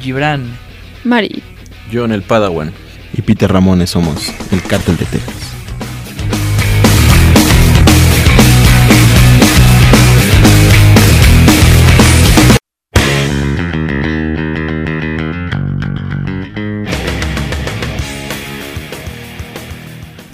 [0.00, 0.46] Gibran.
[1.04, 1.42] Mari.
[1.92, 2.72] John el Padawan.
[3.12, 5.34] Y Peter Ramones somos el cártel de Texas.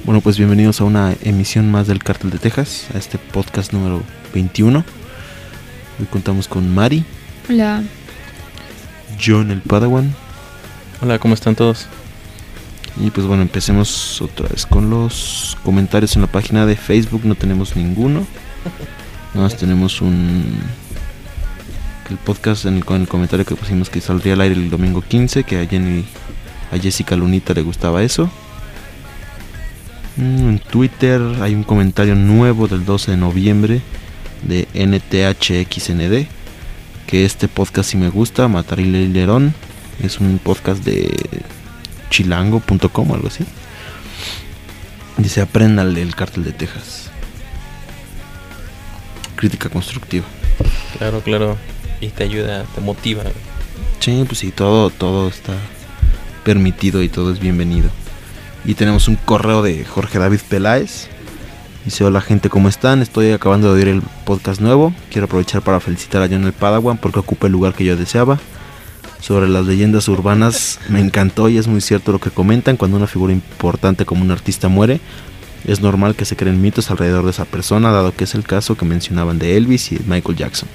[0.05, 4.03] Bueno, pues bienvenidos a una emisión más del Cártel de Texas, a este podcast número
[4.35, 4.85] 21.
[5.99, 7.05] Hoy contamos con Mari,
[7.49, 7.83] Hola.
[9.23, 10.15] John el Padawan,
[11.03, 11.87] Hola, ¿cómo están todos?
[12.97, 17.23] Y pues bueno, empecemos otra vez con los comentarios en la página de Facebook.
[17.25, 18.27] No tenemos ninguno.
[19.35, 20.61] Nada más tenemos un.
[22.09, 25.03] El podcast en el, con el comentario que pusimos que saldría al aire el domingo
[25.03, 25.45] 15.
[25.45, 26.05] Que a, Jenny,
[26.73, 28.31] a Jessica Lunita le gustaba eso.
[30.17, 33.83] Mm, En Twitter hay un comentario nuevo del 12 de noviembre
[34.43, 36.29] de NTHXND.
[37.15, 38.49] Que este podcast sí me gusta.
[38.49, 39.55] Matarile Lerón.
[40.03, 41.17] Es un podcast de
[42.11, 43.45] chilango.com o algo así.
[45.19, 47.11] Dice, aprendan el cártel de Texas.
[49.37, 50.25] Crítica constructiva.
[50.99, 51.57] Claro, claro.
[52.01, 53.23] Y te ayuda, te motiva.
[54.01, 55.53] Sí, pues sí, todo, todo está
[56.43, 57.91] permitido y todo es bienvenido.
[58.65, 61.09] Y tenemos un correo de Jorge David Peláez.
[61.85, 63.03] Dice, hola gente, ¿cómo están?
[63.03, 64.95] Estoy acabando de oír el podcast nuevo.
[65.11, 68.39] Quiero aprovechar para felicitar a John el Padawan porque ocupa el lugar que yo deseaba.
[69.21, 72.79] Sobre las leyendas urbanas me encantó y es muy cierto lo que comentan.
[72.79, 74.99] Cuando una figura importante como un artista muere,
[75.67, 78.79] es normal que se creen mitos alrededor de esa persona, dado que es el caso
[78.79, 80.71] que mencionaban de Elvis y Michael Jackson.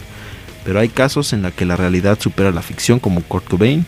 [0.64, 3.84] Pero hay casos en la que la realidad supera la ficción, como Kurt Cobain,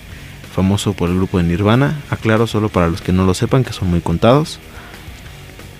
[0.55, 2.01] famoso por el grupo de Nirvana.
[2.09, 4.59] Aclaro solo para los que no lo sepan, que son muy contados.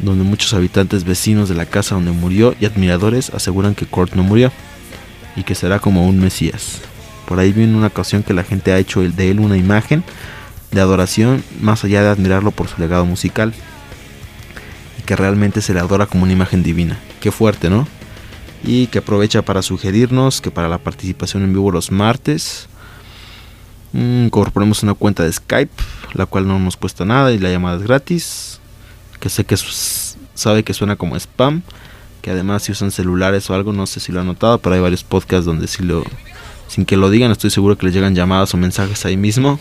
[0.01, 4.23] Donde muchos habitantes vecinos de la casa donde murió y admiradores aseguran que Kurt no
[4.23, 4.51] murió
[5.35, 6.81] y que será como un mesías.
[7.25, 10.03] Por ahí vi en una ocasión que la gente ha hecho de él una imagen
[10.71, 13.53] de adoración más allá de admirarlo por su legado musical.
[14.99, 16.97] Y que realmente se le adora como una imagen divina.
[17.19, 17.87] Qué fuerte, ¿no?
[18.63, 22.67] Y que aprovecha para sugerirnos que para la participación en vivo los martes
[23.93, 25.83] mm, incorporemos una cuenta de Skype,
[26.13, 28.60] la cual no nos cuesta nada y la llamada es gratis.
[29.21, 29.55] Que sé que
[30.33, 31.61] sabe que suena como spam.
[32.21, 34.81] Que además si usan celulares o algo, no sé si lo han notado, pero hay
[34.81, 36.03] varios podcasts donde sí lo,
[36.67, 39.59] sin que lo digan, estoy seguro que les llegan llamadas o mensajes ahí mismo.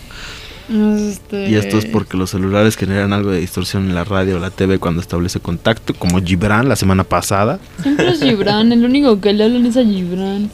[0.70, 1.50] Este...
[1.50, 4.50] Y esto es porque los celulares generan algo de distorsión en la radio o la
[4.50, 7.58] TV cuando establece contacto, como Gibran la semana pasada.
[7.82, 10.50] Siempre es Gibran, el único que le hablan es a Gibran.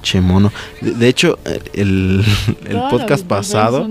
[0.00, 0.50] Che mono.
[0.80, 1.38] De, de hecho,
[1.74, 2.24] el,
[2.88, 3.86] podcast pasado.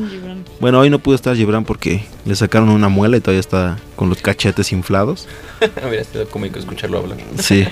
[0.60, 4.10] Bueno, hoy no pudo estar Gibran porque le sacaron una muela y todavía está con
[4.10, 5.28] los cachetes inflados.
[5.88, 7.20] Hubiera sido cómico escucharlo hablar.
[7.40, 7.66] Sí,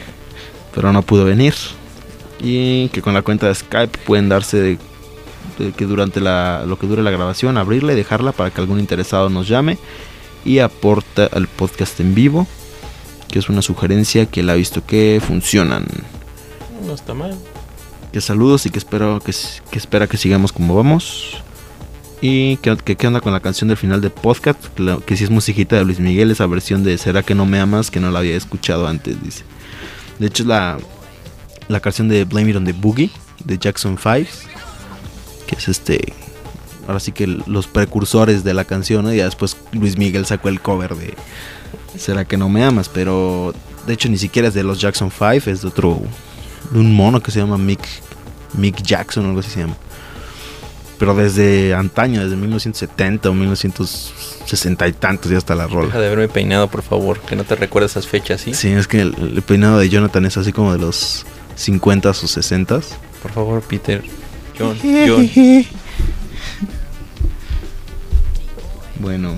[0.73, 1.55] pero no pudo venir.
[2.39, 4.77] Y que con la cuenta de Skype pueden darse de,
[5.57, 8.79] de que durante la, lo que dure la grabación, abrirla y dejarla para que algún
[8.79, 9.79] interesado nos llame
[10.43, 12.45] y aporta al podcast en vivo,
[13.31, 15.85] que es una sugerencia que él ha visto que funcionan.
[16.85, 17.35] No está mal.
[18.13, 19.33] Que saludos y que espero que,
[19.71, 21.41] que espera que sigamos como vamos.
[22.21, 24.59] Y que qué onda con la canción del final del podcast,
[25.05, 27.91] que, si es musiquita de Luis Miguel, esa versión de Será que no me amas,
[27.91, 29.43] que no la había escuchado antes, dice.
[30.19, 30.77] De hecho es la,
[31.67, 33.11] la canción de Blame It on the Boogie,
[33.43, 34.29] de Jackson 5,
[35.45, 36.13] que es este,
[36.87, 39.13] ahora sí que los precursores de la canción, ¿no?
[39.13, 41.13] y después Luis Miguel sacó el cover de
[41.97, 43.53] Será que no me amas, pero
[43.87, 46.01] de hecho ni siquiera es de los Jackson 5, es de otro,
[46.71, 47.81] de un mono que se llama Mick,
[48.53, 49.77] Mick Jackson o algo así se llama.
[50.97, 55.99] Pero desde antaño, desde 1970 o 1960 y tantos ya está la Deja rola.
[55.99, 57.19] de haberme peinado, por favor.
[57.19, 58.53] Que no te recuerdes esas fechas, ¿sí?
[58.53, 61.25] Sí, es que el, el peinado de Jonathan es así como de los
[61.55, 62.79] 50 o 60
[63.21, 64.03] Por favor, Peter.
[64.57, 65.29] John, John.
[68.99, 69.37] Bueno,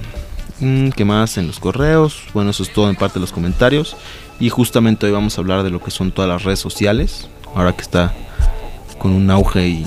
[0.59, 2.22] mm, ¿qué más en los correos?
[2.34, 3.95] Bueno, eso es todo en parte de los comentarios.
[4.39, 7.28] Y justamente hoy vamos a hablar de lo que son todas las redes sociales.
[7.56, 8.13] Ahora que está
[9.00, 9.85] con un auge y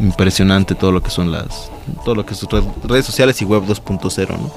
[0.00, 1.70] impresionante todo lo que son las
[2.04, 4.50] todo lo que son red- redes sociales y web 2.0, ¿no?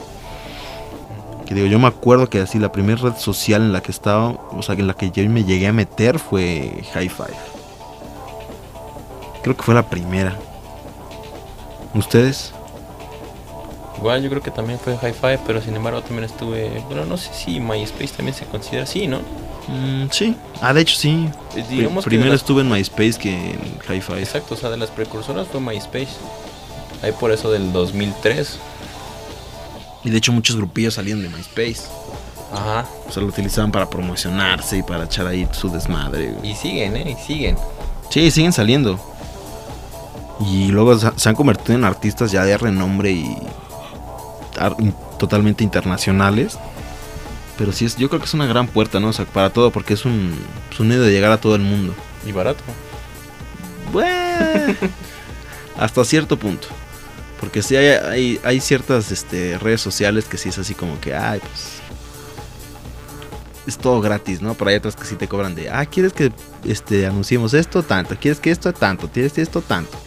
[1.46, 4.30] Que digo, yo me acuerdo que así la primera red social en la que estaba,
[4.52, 7.36] o sea, en la que yo me llegué a meter fue High Five.
[9.44, 10.36] Creo que fue la primera.
[11.94, 12.54] ¿Ustedes?
[13.98, 16.82] Igual yo creo que también fue Hi-Fi, pero sin embargo también estuve.
[16.88, 19.20] Bueno, no sé si MySpace también se considera así, ¿no?
[19.72, 20.36] Mm, sí.
[20.62, 21.30] Ah, de hecho sí.
[21.70, 23.60] Digamos Primero las- estuve en MySpace que en
[23.90, 24.14] Hi-Fi.
[24.20, 26.10] Exacto, o sea, de las precursoras fue MySpace.
[27.02, 28.58] Ahí por eso del 2003.
[30.04, 31.84] Y de hecho muchos grupillos salían de MySpace.
[32.54, 32.86] Ajá.
[33.08, 36.32] O sea, lo utilizaban para promocionarse y para echar ahí su desmadre.
[36.34, 36.52] güey.
[36.52, 37.16] Y siguen, ¿eh?
[37.18, 37.56] Y siguen.
[38.10, 39.00] Sí, siguen saliendo.
[40.42, 43.38] Y luego se han convertido en artistas ya de renombre y
[45.18, 46.58] totalmente internacionales.
[47.62, 49.10] Pero sí, es, yo creo que es una gran puerta, ¿no?
[49.10, 50.34] O sea, para todo, porque es un,
[50.72, 51.94] es un medio de llegar a todo el mundo.
[52.26, 52.64] Y barato.
[53.94, 54.74] Bueno,
[55.78, 56.68] hasta cierto punto.
[57.40, 61.14] Porque sí hay, hay, hay ciertas este, redes sociales que sí es así como que,
[61.14, 61.82] ay, pues.
[63.68, 64.56] Es todo gratis, ¿no?
[64.56, 66.32] Pero hay otras que sí te cobran de, ah, ¿quieres que
[66.64, 67.84] este, anunciemos esto?
[67.84, 68.16] Tanto.
[68.20, 68.74] ¿Quieres que esto?
[68.74, 69.08] Tanto.
[69.08, 69.62] ¿Quieres esto?
[69.62, 70.00] Tanto.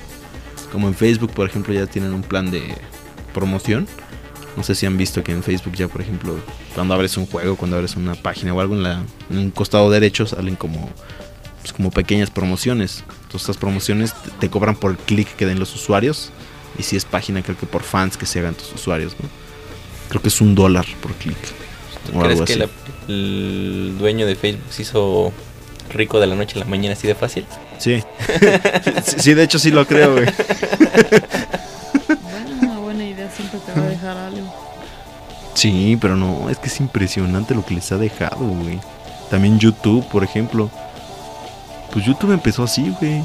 [0.73, 2.75] Como en Facebook, por ejemplo, ya tienen un plan de
[3.33, 3.87] promoción.
[4.57, 6.37] No sé si han visto que en Facebook ya, por ejemplo,
[6.75, 9.91] cuando abres un juego, cuando abres una página o algo en, la, en un costado
[9.91, 10.89] derecho, salen como,
[11.61, 13.03] pues, como pequeñas promociones.
[13.23, 16.31] Entonces, estas promociones te- te cobran por el clic que den los usuarios.
[16.79, 19.29] Y si es página, creo que por fans que se hagan tus usuarios, ¿no?
[20.09, 21.37] Creo que es un dólar por clic.
[22.11, 22.69] ¿Tú O crees que la-
[23.09, 25.33] el dueño de Facebook se hizo
[25.93, 27.45] rico de la noche a la mañana así de fácil?
[27.79, 28.03] Sí.
[29.05, 30.27] sí, sí, de hecho sí lo creo, güey.
[35.55, 38.81] Sí, pero no, es que es impresionante lo que les ha dejado, güey.
[39.31, 40.69] También YouTube, por ejemplo.
[41.93, 43.23] Pues YouTube empezó así, güey.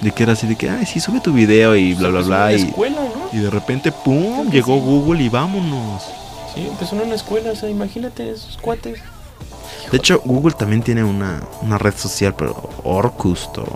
[0.00, 2.52] De que era así de que, ay, sí, sube tu video y bla, bla, bla.
[2.52, 3.38] en Y, escuela, ¿no?
[3.38, 4.50] y de repente, ¡pum!
[4.50, 4.80] Llegó sí.
[4.80, 6.02] Google y vámonos.
[6.54, 9.00] Sí, empezó en una escuela, o sea, imagínate esos cuates.
[9.90, 13.66] De hecho, Google también tiene una, una red social, pero Orkust o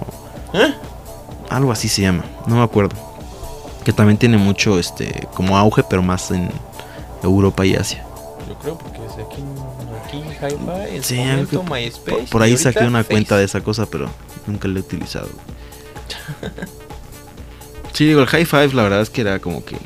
[0.52, 0.74] ¿Eh?
[1.48, 2.96] algo así se llama, no me acuerdo.
[3.84, 6.50] Que también tiene mucho, este, como auge, pero más en
[7.22, 8.04] Europa y Asia.
[8.48, 9.42] Yo creo porque desde aquí,
[10.06, 12.26] aquí Hi-Fi, en Sí, su momento, creo que MySpace.
[12.30, 13.10] Por, ahí saqué una Face.
[13.14, 14.08] cuenta de esa cosa, pero
[14.46, 15.28] nunca la he utilizado.
[17.92, 19.76] Sí, digo, el High Five la verdad es que era como que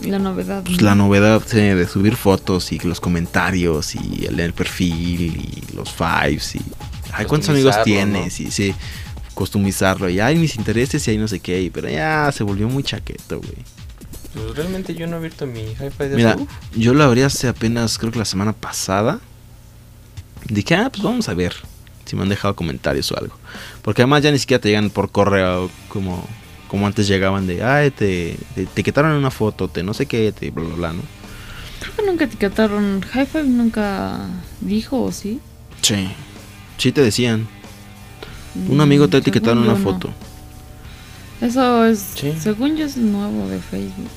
[0.00, 0.64] La novedad.
[0.64, 0.84] pues, ¿no?
[0.84, 5.90] la novedad sí, de subir fotos y los comentarios y el, el perfil y los
[5.92, 6.60] fives y...
[7.12, 8.40] Ay, ¿cuántos amigos tienes?
[8.40, 8.74] Y sí,
[9.34, 12.82] customizarlo y ay, mis intereses y ahí no sé qué, pero ya se volvió muy
[12.82, 13.54] chaqueto, güey.
[14.34, 17.48] Pues realmente yo no he abierto mi Hi-Fi de Mira, uf, yo lo abrí hace
[17.48, 19.20] apenas, creo que la semana pasada.
[20.48, 21.54] Dije, ah, pues vamos a ver
[22.04, 23.34] si me han dejado comentarios o algo.
[23.82, 26.26] Porque además ya ni siquiera te llegan por correo como,
[26.68, 30.32] como antes llegaban de, ay, te, te etiquetaron en una foto, te no sé qué,
[30.32, 31.02] te bla, bla, bla, ¿no?
[31.80, 33.02] Creo que nunca etiquetaron.
[33.02, 34.26] High Five nunca
[34.60, 35.40] dijo, ¿o sí?
[35.82, 36.08] Sí.
[36.78, 37.46] Sí te decían.
[38.68, 39.84] Un amigo te ha Mm, etiquetado en según una no.
[39.92, 40.10] foto.
[41.40, 42.32] Eso es, Sí.
[42.40, 44.10] según yo, es nuevo de Facebook.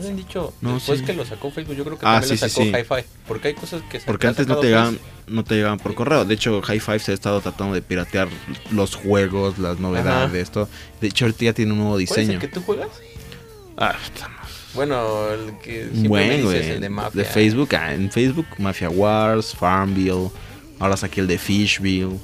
[0.00, 1.04] No han dicho, No, después sí.
[1.06, 2.68] que lo sacó Facebook, yo creo que Ah, también sí, lo sacó sí.
[2.70, 3.08] Hi-Fi.
[3.28, 6.24] Porque hay cosas que Porque antes no te llegaban, no te llegaban por correo.
[6.24, 8.28] De hecho, High Five se ha estado tratando de piratear
[8.70, 10.28] los juegos, las novedades Ajá.
[10.32, 10.68] de esto.
[11.00, 12.40] De hecho, ahorita ya tiene un nuevo ¿Cuál es el diseño.
[12.40, 12.88] que tú juegas?
[13.76, 13.96] Ah,
[14.74, 17.24] Bueno, el que siempre me Bueno, dices, el de De, Mafia.
[17.24, 20.30] Facebook, ah, en Facebook, Mafia Wars, Farmville.
[20.80, 22.18] Ahora saqué el de Fishville.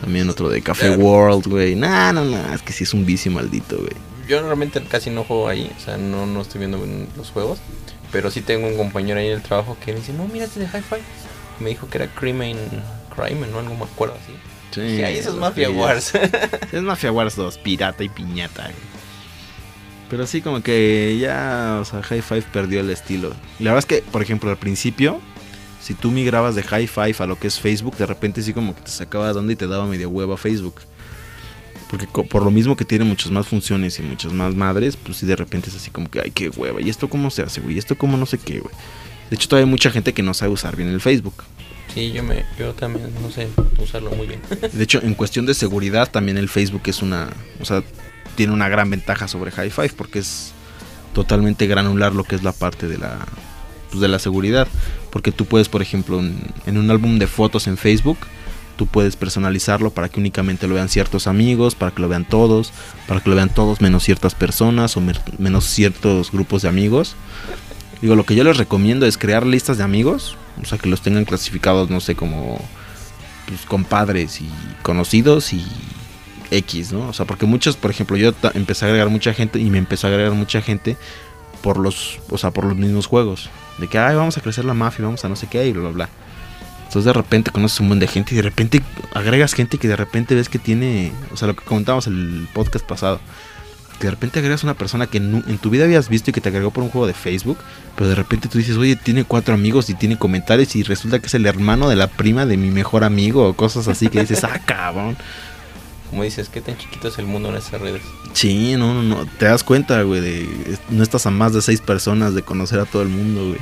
[0.00, 0.96] También otro de Café.
[0.96, 1.74] World, güey.
[1.74, 2.54] No, no, no.
[2.54, 3.90] Es que sí es un vicio maldito, güey.
[4.28, 6.78] Yo normalmente casi no juego ahí, o sea, no, no estoy viendo
[7.16, 7.58] los juegos.
[8.12, 10.60] Pero sí tengo un compañero ahí en el trabajo que me dice, no, mira este
[10.60, 10.96] de Hi-Fi.
[11.60, 12.56] Me dijo que era Crimen,
[13.14, 14.32] Crimen, no algo me acuerdo así.
[14.72, 15.70] Sí, "Ay, eso es Mafia.
[15.70, 16.12] Wars.
[16.72, 18.70] Es Mafia Wars 2, pirata y piñata.
[20.08, 23.30] Pero sí, como que ya, o sea, High Five perdió el estilo.
[23.58, 25.20] La verdad es que, por ejemplo, al principio,
[25.82, 28.74] si tú migrabas de High Five a lo que es Facebook, de repente sí como
[28.74, 30.76] que te sacaba de onda y te daba medio hueva Facebook.
[31.90, 35.26] Porque por lo mismo que tiene muchas más funciones y muchas más madres, pues sí
[35.26, 36.80] de repente es así como que, ay, qué hueva.
[36.80, 37.76] ¿Y esto cómo se hace, güey?
[37.76, 38.74] ¿Y esto cómo no sé qué, güey?
[39.30, 41.44] De hecho, todavía hay mucha gente que no sabe usar bien el Facebook.
[41.92, 44.40] sí, yo, me, yo también no sé usarlo muy bien.
[44.72, 47.30] De hecho, en cuestión de seguridad, también el Facebook es una.
[47.60, 47.82] O sea,
[48.34, 50.52] tiene una gran ventaja sobre High Five porque es
[51.14, 53.26] totalmente granular lo que es la parte de la.
[53.90, 54.66] Pues de la seguridad.
[55.10, 58.18] Porque tú puedes, por ejemplo, en, en un álbum de fotos en Facebook,
[58.76, 62.72] tú puedes personalizarlo para que únicamente lo vean ciertos amigos, para que lo vean todos,
[63.08, 65.02] para que lo vean todos menos ciertas personas o
[65.38, 67.16] menos ciertos grupos de amigos.
[68.02, 71.00] Digo, lo que yo les recomiendo es crear listas de amigos, o sea, que los
[71.00, 72.60] tengan clasificados, no sé, como
[73.46, 74.50] pues, compadres y
[74.82, 75.64] conocidos y
[76.50, 77.08] X, ¿no?
[77.08, 80.06] O sea, porque muchos, por ejemplo, yo empecé a agregar mucha gente y me empezó
[80.06, 80.96] a agregar mucha gente
[81.62, 83.50] por los, o sea, por los mismos juegos.
[83.78, 85.82] De que, ay, vamos a crecer la mafia, vamos a no sé qué y bla,
[85.82, 86.08] bla, bla.
[86.86, 89.96] Entonces de repente conoces un buen de gente y de repente agregas gente que de
[89.96, 93.20] repente ves que tiene, o sea, lo que comentábamos el podcast pasado,
[93.98, 96.48] que de repente agregas una persona que en tu vida habías visto y que te
[96.48, 97.58] agregó por un juego de Facebook,
[97.96, 101.26] pero de repente tú dices, oye, tiene cuatro amigos y tiene comentarios y resulta que
[101.26, 104.44] es el hermano de la prima de mi mejor amigo o cosas así que dices,
[104.44, 105.16] ah, cabrón.
[106.10, 108.02] Como dices, qué tan chiquito es el mundo en esas redes.
[108.32, 111.80] Sí, no, no, no, te das cuenta, güey, de no estás a más de seis
[111.80, 113.60] personas de conocer a todo el mundo, güey.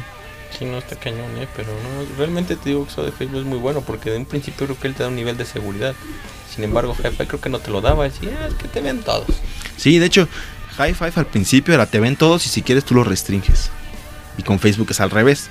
[0.59, 1.49] Sí, no está cañón, ¿eh?
[1.57, 4.25] Pero no, realmente te digo que eso de Facebook es muy bueno porque de un
[4.27, 5.95] principio creo que él te da un nivel de seguridad.
[6.55, 8.05] Sin embargo, Hi-Fi creo que no te lo daba.
[8.05, 9.27] Decía, "Ah, es que te ven todos.
[9.77, 10.29] Sí, de hecho,
[10.77, 13.71] High Five al principio era te ven todos y si quieres tú los restringes.
[14.39, 15.49] Y con Facebook es al revés.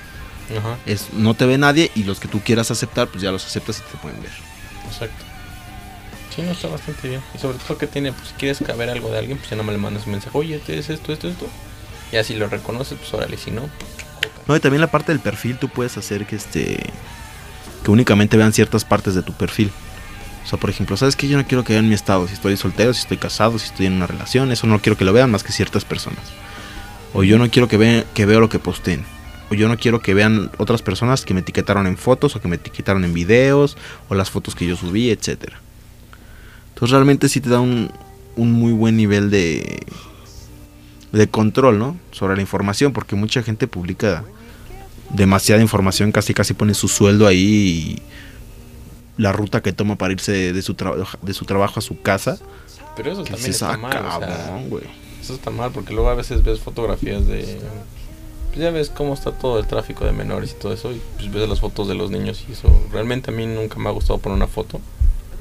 [0.58, 3.44] Ajá, Es no te ve nadie y los que tú quieras aceptar, pues ya los
[3.46, 4.30] aceptas y te pueden ver.
[4.86, 5.24] exacto.
[6.34, 7.22] Sí, no está bastante bien.
[7.34, 9.62] Y sobre todo que tiene, pues si quieres saber algo de alguien, pues ya no
[9.62, 10.36] me le mandas un mensaje.
[10.36, 11.46] Oye, ¿te es esto, esto, esto?
[12.12, 13.36] Ya si lo reconoces, pues órale.
[13.38, 14.03] Si no, pues,
[14.46, 16.78] No, y también la parte del perfil tú puedes hacer que este
[17.84, 19.70] que únicamente vean ciertas partes de tu perfil.
[20.44, 22.56] O sea, por ejemplo, ¿sabes que Yo no quiero que vean mi estado, si estoy
[22.56, 25.30] soltero, si estoy casado, si estoy en una relación, eso no quiero que lo vean
[25.30, 26.24] más que ciertas personas.
[27.12, 29.04] O yo no quiero que vean que veo lo que posteen.
[29.50, 32.48] O yo no quiero que vean otras personas que me etiquetaron en fotos o que
[32.48, 33.76] me etiquetaron en videos
[34.08, 35.60] o las fotos que yo subí, etcétera.
[36.70, 37.90] Entonces realmente sí te da un,
[38.36, 39.86] un muy buen nivel de
[41.14, 41.96] de control, ¿no?
[42.10, 44.24] Sobre la información, porque mucha gente publica
[45.10, 48.02] demasiada información, casi casi pone su sueldo ahí y
[49.16, 50.74] la ruta que toma para irse de, de su,
[51.22, 52.38] de su trabajo a su casa.
[52.96, 54.06] Pero eso también está saca, mal.
[54.06, 54.84] o sea, cabrón, güey.
[55.20, 57.60] eso está mal porque luego a veces ves fotografías de.
[58.48, 60.92] Pues ya ves cómo está todo el tráfico de menores y todo eso.
[60.92, 62.68] Y pues ves las fotos de los niños y eso.
[62.92, 64.80] Realmente a mí nunca me ha gustado poner una foto.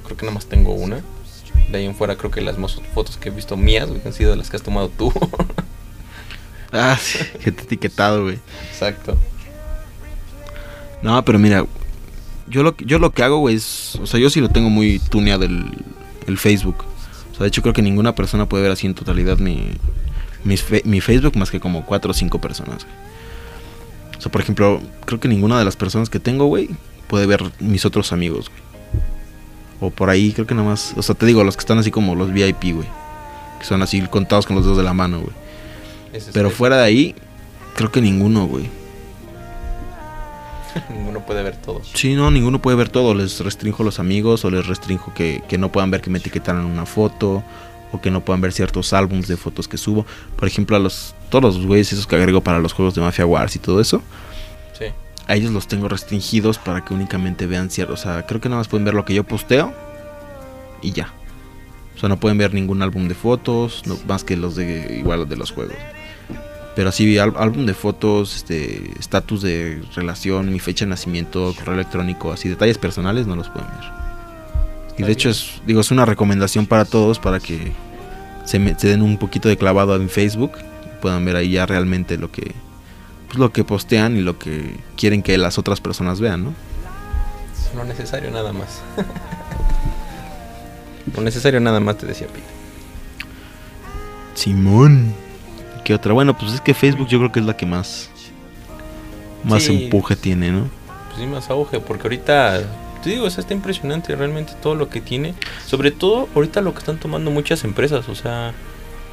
[0.06, 1.04] Creo que nada más tengo una.
[1.74, 4.14] De ahí en fuera creo que las más fotos que he visto mías güey, han
[4.14, 5.12] sido las que has tomado tú.
[6.76, 8.40] Ah, sí, que te etiquetado, güey.
[8.72, 9.16] Exacto.
[11.04, 11.66] No, pero mira,
[12.48, 13.96] yo lo, que- yo lo que hago, güey, es.
[14.02, 15.66] O sea, yo sí lo tengo muy tuneado el,
[16.26, 16.78] el Facebook.
[17.32, 20.82] O sea, de hecho, creo que ninguna persona puede ver así en totalidad mi, fe-
[20.86, 22.86] mi Facebook más que como cuatro o cinco personas.
[22.86, 24.18] güey.
[24.18, 26.70] O sea, por ejemplo, creo que ninguna de las personas que tengo, güey,
[27.08, 28.73] puede ver mis otros amigos, güey.
[29.80, 30.94] O por ahí, creo que nada más.
[30.96, 32.88] O sea, te digo, los que están así como los VIP, güey.
[33.60, 35.34] Que son así contados con los dedos de la mano, güey.
[36.14, 37.16] Es Pero fuera de ahí,
[37.76, 38.70] creo que ninguno, güey.
[40.90, 41.82] Ninguno puede ver todo.
[41.94, 43.14] Sí, no, ninguno puede ver todo.
[43.14, 46.66] Les restringo los amigos o les restringo que, que no puedan ver que me etiquetaron
[46.66, 47.44] una foto
[47.92, 50.06] o que no puedan ver ciertos álbumes de fotos que subo.
[50.36, 53.26] Por ejemplo, a los todos los güeyes esos que agrego para los juegos de Mafia
[53.26, 54.02] Wars y todo eso.
[55.28, 58.02] A ellos los tengo restringidos para que únicamente vean ciertos.
[58.02, 59.74] O sea, creo que nada más pueden ver lo que yo posteo
[60.82, 61.14] y ya.
[61.96, 65.20] O sea, no pueden ver ningún álbum de fotos, no- más que los de igual
[65.22, 65.76] los de los juegos.
[66.76, 72.32] Pero así, álbum de fotos, este, estatus de relación, mi fecha de nacimiento, correo electrónico,
[72.34, 73.92] así detalles personales no los pueden ver.
[74.98, 77.72] Y de hecho es, digo, es una recomendación para todos para que
[78.44, 81.66] se, me- se den un poquito de clavado en Facebook y puedan ver ahí ya
[81.68, 82.54] realmente lo que
[83.34, 86.54] pues lo que postean y lo que quieren que las otras personas vean, ¿no?
[87.76, 88.82] Lo necesario nada más.
[91.16, 92.44] Lo necesario nada más te decía Pete.
[94.36, 95.16] Simón.
[95.84, 96.14] ¿Qué otra?
[96.14, 98.12] Bueno, pues es que Facebook yo creo que es la que más
[99.44, 99.86] más Sí.
[99.86, 100.68] empuje tiene, ¿no?
[101.10, 102.62] Pues sí, más auge, porque ahorita,
[103.04, 105.34] te digo, o sea, está impresionante realmente todo lo que tiene.
[105.66, 108.54] Sobre todo ahorita lo que están tomando muchas empresas, o sea,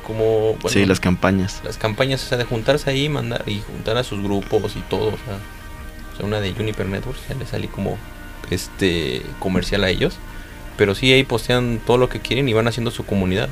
[0.00, 1.60] como bueno, sí, las campañas.
[1.64, 5.08] las campañas, o sea, de juntarse ahí mandar, y juntar a sus grupos y todo,
[5.08, 5.38] o sea,
[6.12, 7.98] o sea, una de Juniper Networks, ya le salí como
[8.50, 10.18] este comercial a ellos.
[10.76, 13.48] Pero sí, ahí postean todo lo que quieren y van haciendo su comunidad.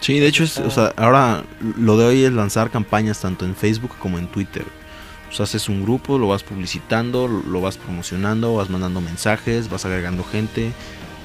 [0.00, 1.44] Sí, de hecho, es, o sea, ahora
[1.78, 4.64] lo de hoy es lanzar campañas tanto en Facebook como en Twitter.
[5.28, 9.84] O sea, haces un grupo, lo vas publicitando, lo vas promocionando, vas mandando mensajes, vas
[9.84, 10.72] agregando gente,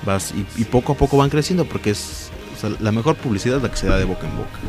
[0.05, 2.30] vas y, y poco a poco van creciendo porque es
[2.61, 4.59] sea, la mejor publicidad es la que se da de boca en boca.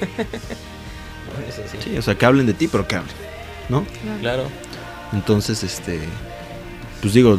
[1.48, 1.78] Eso sí.
[1.82, 3.14] Sí, o sea, que hablen de ti, pero que hablen,
[3.68, 3.84] ¿no?
[3.84, 4.20] Claro.
[4.20, 4.44] Claro.
[5.12, 6.00] Entonces, este,
[7.00, 7.38] pues digo,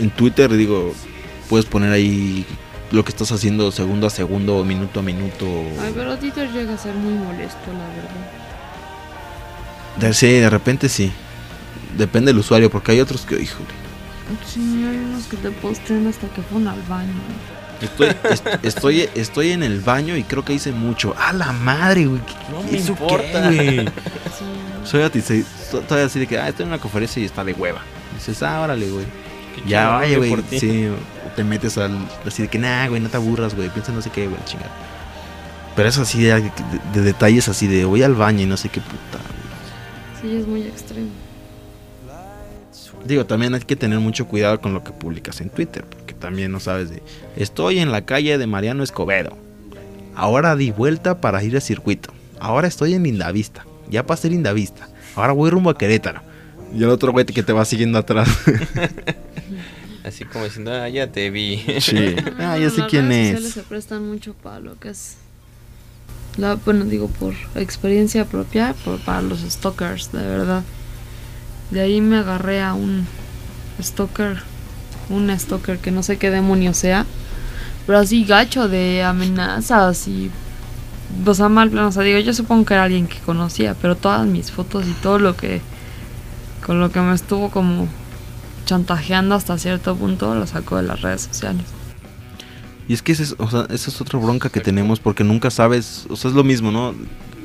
[0.00, 0.94] en Twitter digo,
[1.48, 2.46] puedes poner ahí
[2.90, 5.46] lo que estás haciendo segundo a segundo, minuto a minuto.
[5.80, 8.30] Ay, pero Twitter llega a ser muy molesto, la verdad.
[10.08, 11.12] De, sí, de repente sí.
[11.96, 13.68] Depende del usuario, porque hay otros que, híjole.
[14.46, 17.12] Sí, hay unos que te postean hasta que fueron al baño.
[17.84, 21.14] Estoy, est- estoy, estoy en el baño y creo que hice mucho.
[21.18, 22.20] ¡A la madre, güey!
[22.50, 23.40] No me ¿Eso qué, importa.
[23.50, 23.78] güey?
[24.34, 24.44] Sí.
[24.90, 25.22] Soy a ti,
[25.70, 27.80] todavía así de que, ah, estoy en una conferencia y está de hueva.
[28.14, 29.04] dices, ah, órale, güey.
[29.54, 30.36] Qué Ya, vaya, güey.
[30.50, 30.88] Sí,
[31.36, 31.96] te metes al.
[32.26, 33.68] Así de que, nah, güey, no te aburras, güey.
[33.70, 34.70] Piensa no sé qué, güey, chingada.
[35.76, 36.50] Pero es así de, de-
[36.92, 39.18] de detalles así de voy al baño y no sé qué puta,
[40.22, 40.32] güey.
[40.32, 41.08] Sí, es muy extremo.
[43.04, 45.84] Digo, también hay que tener mucho cuidado con lo que publicas en Twitter,
[46.24, 47.02] también no sabes de,
[47.36, 49.36] estoy en la calle de Mariano Escobedo.
[50.14, 52.14] Ahora di vuelta para ir al circuito.
[52.40, 53.66] Ahora estoy en Lindavista.
[53.90, 54.88] Ya pasé Lindavista.
[55.16, 56.22] Ahora voy rumbo a Querétaro.
[56.74, 58.26] Y el otro güey que te va siguiendo atrás.
[60.02, 61.62] Así como diciendo, ah, ya te vi.
[61.80, 62.16] sí.
[62.38, 63.52] Ah, ya sé las quién redes es.
[63.52, 65.16] se prestan mucho para lo que es.
[66.38, 70.62] La, bueno, digo por experiencia propia, por, para los stalkers, de verdad.
[71.70, 73.06] De ahí me agarré a un
[73.82, 74.38] stalker,
[75.08, 77.06] un stalker que no sé qué demonio sea,
[77.86, 80.30] Pero así gacho de amenazas y...
[81.26, 81.84] O sea, mal plan.
[81.84, 84.92] O sea, digo, yo supongo que era alguien que conocía, pero todas mis fotos y
[84.92, 85.60] todo lo que...
[86.64, 87.88] Con lo que me estuvo como
[88.64, 91.64] chantajeando hasta cierto punto, lo sacó de las redes sociales.
[92.88, 96.30] Y es que ese esa es otra bronca que tenemos porque nunca sabes, o sea,
[96.30, 96.94] es lo mismo, ¿no?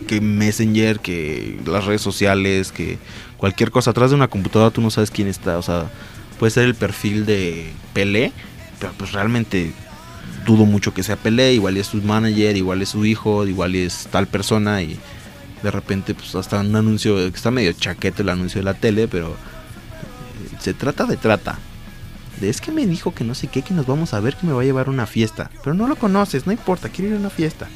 [0.08, 2.98] Que Messenger, que las redes sociales, que
[3.38, 3.92] cualquier cosa.
[3.92, 5.90] Atrás de una computadora tú no sabes quién está, o sea,
[6.40, 8.32] puede ser el perfil de Pelé,
[8.80, 9.74] pero pues realmente
[10.46, 14.08] dudo mucho que sea Pelé, igual es su manager, igual es su hijo, igual es
[14.10, 14.98] tal persona y
[15.62, 19.08] de repente pues hasta un anuncio, que está medio chaquete el anuncio de la tele,
[19.08, 21.60] pero eh, se trata de trata.
[22.42, 24.54] Es que me dijo que no sé qué, que nos vamos a ver, que me
[24.54, 25.52] va a llevar a una fiesta.
[25.62, 27.68] Pero no lo conoces, no importa, quiero ir a una fiesta.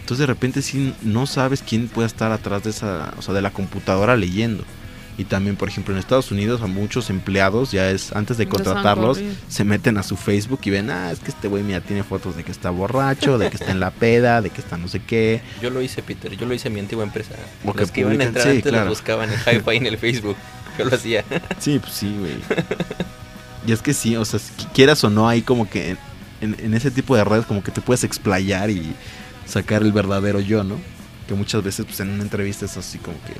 [0.00, 3.42] Entonces de repente sí no sabes quién puede estar atrás de esa, o sea, de
[3.42, 4.64] la computadora leyendo.
[5.16, 9.20] Y también, por ejemplo, en Estados Unidos a muchos empleados ya es antes de contratarlos
[9.48, 12.36] se meten a su Facebook y ven, ah, es que este güey mira tiene fotos
[12.36, 15.00] de que está borracho, de que está en la peda, de que está no sé
[15.00, 15.40] qué.
[15.62, 16.36] Yo lo hice, Peter.
[16.36, 17.34] Yo lo hice en mi antigua empresa.
[17.64, 18.86] O que Los que iban a entrar sí, antes claro.
[18.86, 20.36] los buscaban en Hi-Fi en el Facebook.
[20.78, 21.24] Yo lo hacía.
[21.60, 22.34] Sí, pues sí, güey.
[23.64, 25.96] y es que sí, o sea, si quieras o no, hay como que
[26.40, 28.92] en, en ese tipo de redes como que te puedes explayar y
[29.46, 30.80] sacar el verdadero yo, ¿no?
[31.28, 33.34] Que muchas veces pues en una entrevista es así como que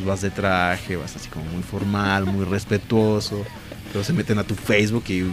[0.00, 3.44] pues vas de traje, vas así como muy formal, muy respetuoso,
[3.92, 5.30] pero se meten a tu Facebook y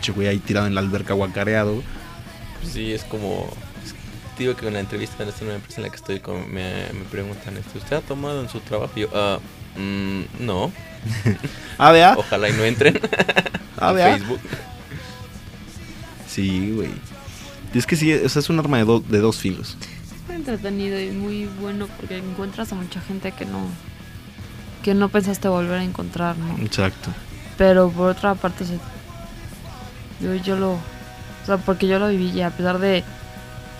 [0.00, 1.82] che güey ahí tirado en la alberca guacareado.
[2.60, 3.48] Pues sí, es como.
[3.84, 3.94] es-
[4.38, 6.86] digo que en la entrevista en esta nueva empresa en la que estoy, como me,
[6.92, 8.92] me preguntan: esto, ¿Usted ha tomado en su trabajo?
[8.96, 9.38] Y yo, ah,
[9.76, 10.72] mm, no.
[11.78, 12.14] Ah, vea.
[12.16, 12.98] Ojalá y no entren
[13.78, 14.16] Ah, a vea.
[14.16, 14.40] Facebook.
[16.28, 16.90] Sí, güey.
[17.74, 19.76] Y es que sí, o sea, es un arma de, do- de dos filos.
[19.80, 23.66] Es muy entretenido y muy bueno porque encuentras a mucha gente que no
[24.86, 26.62] que no pensaste volver a encontrar, ¿no?
[26.64, 27.10] Exacto.
[27.58, 28.64] Pero por otra parte
[30.20, 30.78] yo, yo lo o
[31.44, 33.02] sea, porque yo lo viví y a pesar de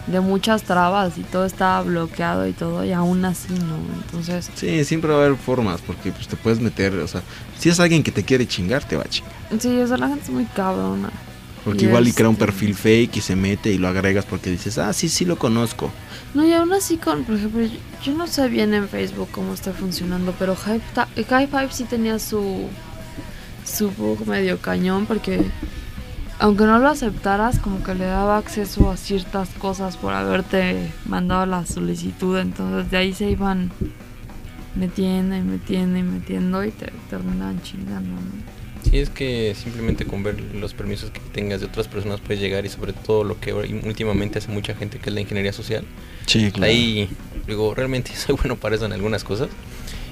[0.09, 4.85] de muchas trabas y todo estaba bloqueado y todo y aún así no, entonces Sí,
[4.85, 7.23] siempre va a haber formas, porque pues te puedes meter, o sea,
[7.57, 9.33] si es alguien que te quiere chingar, te va a chingar.
[9.61, 11.11] sí, o sea, la gente es muy cabrona.
[11.67, 14.79] Porque igual y crea un perfil fake y se mete y lo agregas porque dices,
[14.79, 15.91] ah, sí, sí lo conozco.
[16.33, 19.53] No, y aún así con, por ejemplo, yo, yo no sé bien en Facebook cómo
[19.53, 20.81] está funcionando, pero High,
[21.17, 22.69] Five sí tenía su
[23.65, 25.45] su bug medio cañón porque
[26.39, 31.47] aunque no lo aceptaras, como que le daba acceso a ciertas cosas por haberte mandado
[31.47, 33.73] la solicitud, entonces de ahí se iban
[34.77, 38.56] metiendo y metiendo y metiendo y te terminaban chingando, ¿no?
[38.89, 42.65] Sí, es que simplemente con ver los permisos que tengas de otras personas puedes llegar
[42.65, 45.85] y sobre todo lo que últimamente hace mucha gente que es la ingeniería social.
[46.27, 47.09] Sí, Ahí,
[47.47, 49.49] digo, realmente soy bueno para eso en algunas cosas.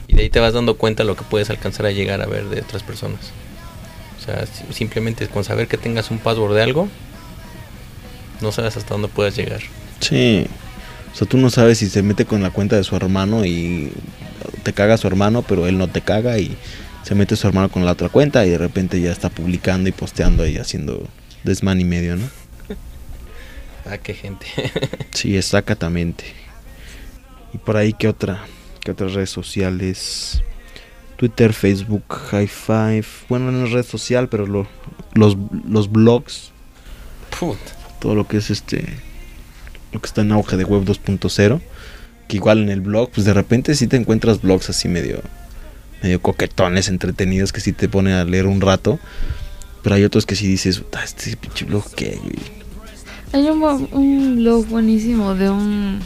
[0.08, 2.44] Y de ahí te vas dando cuenta lo que puedes alcanzar a llegar a ver
[2.48, 3.20] de otras personas.
[4.20, 6.88] O sea, si- simplemente con saber que tengas un password de algo,
[8.40, 9.60] no sabes hasta dónde puedas llegar.
[10.00, 10.46] Sí.
[11.12, 13.92] O sea, tú no sabes si se mete con la cuenta de su hermano y
[14.64, 16.56] te caga su hermano, pero él no te caga y
[17.04, 19.92] se mete su hermano con la otra cuenta y de repente ya está publicando y
[19.92, 21.06] posteando y haciendo
[21.44, 22.26] desman y medio, ¿no?
[23.86, 24.46] Ah, qué gente.
[25.12, 26.24] Sí, exactamente.
[27.52, 28.44] Y por ahí, ¿qué otra?
[28.80, 30.42] ¿Qué otras redes sociales?
[31.16, 33.04] Twitter, Facebook, High Five.
[33.28, 34.66] Bueno, no es red social, pero lo-
[35.14, 35.36] los,
[35.68, 36.50] los blogs,
[37.38, 37.58] Put.
[38.00, 38.86] todo lo que es este.
[39.92, 41.60] Lo que está en auge de web 2.0.
[42.26, 45.20] Que igual en el blog, pues de repente sí te encuentras blogs así medio.
[46.04, 49.00] Medio coquetones, entretenidos, que sí te ponen a leer un rato.
[49.82, 52.38] Pero hay otros que sí dices, "Puta, este pinche blog qué, güey?".
[53.32, 56.00] Hay un, un blog buenísimo de un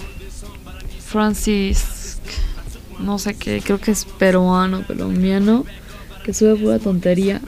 [1.05, 2.19] Francis,
[3.01, 5.65] no sé qué, creo que es peruano, colombiano,
[6.25, 7.41] que sube pura tontería.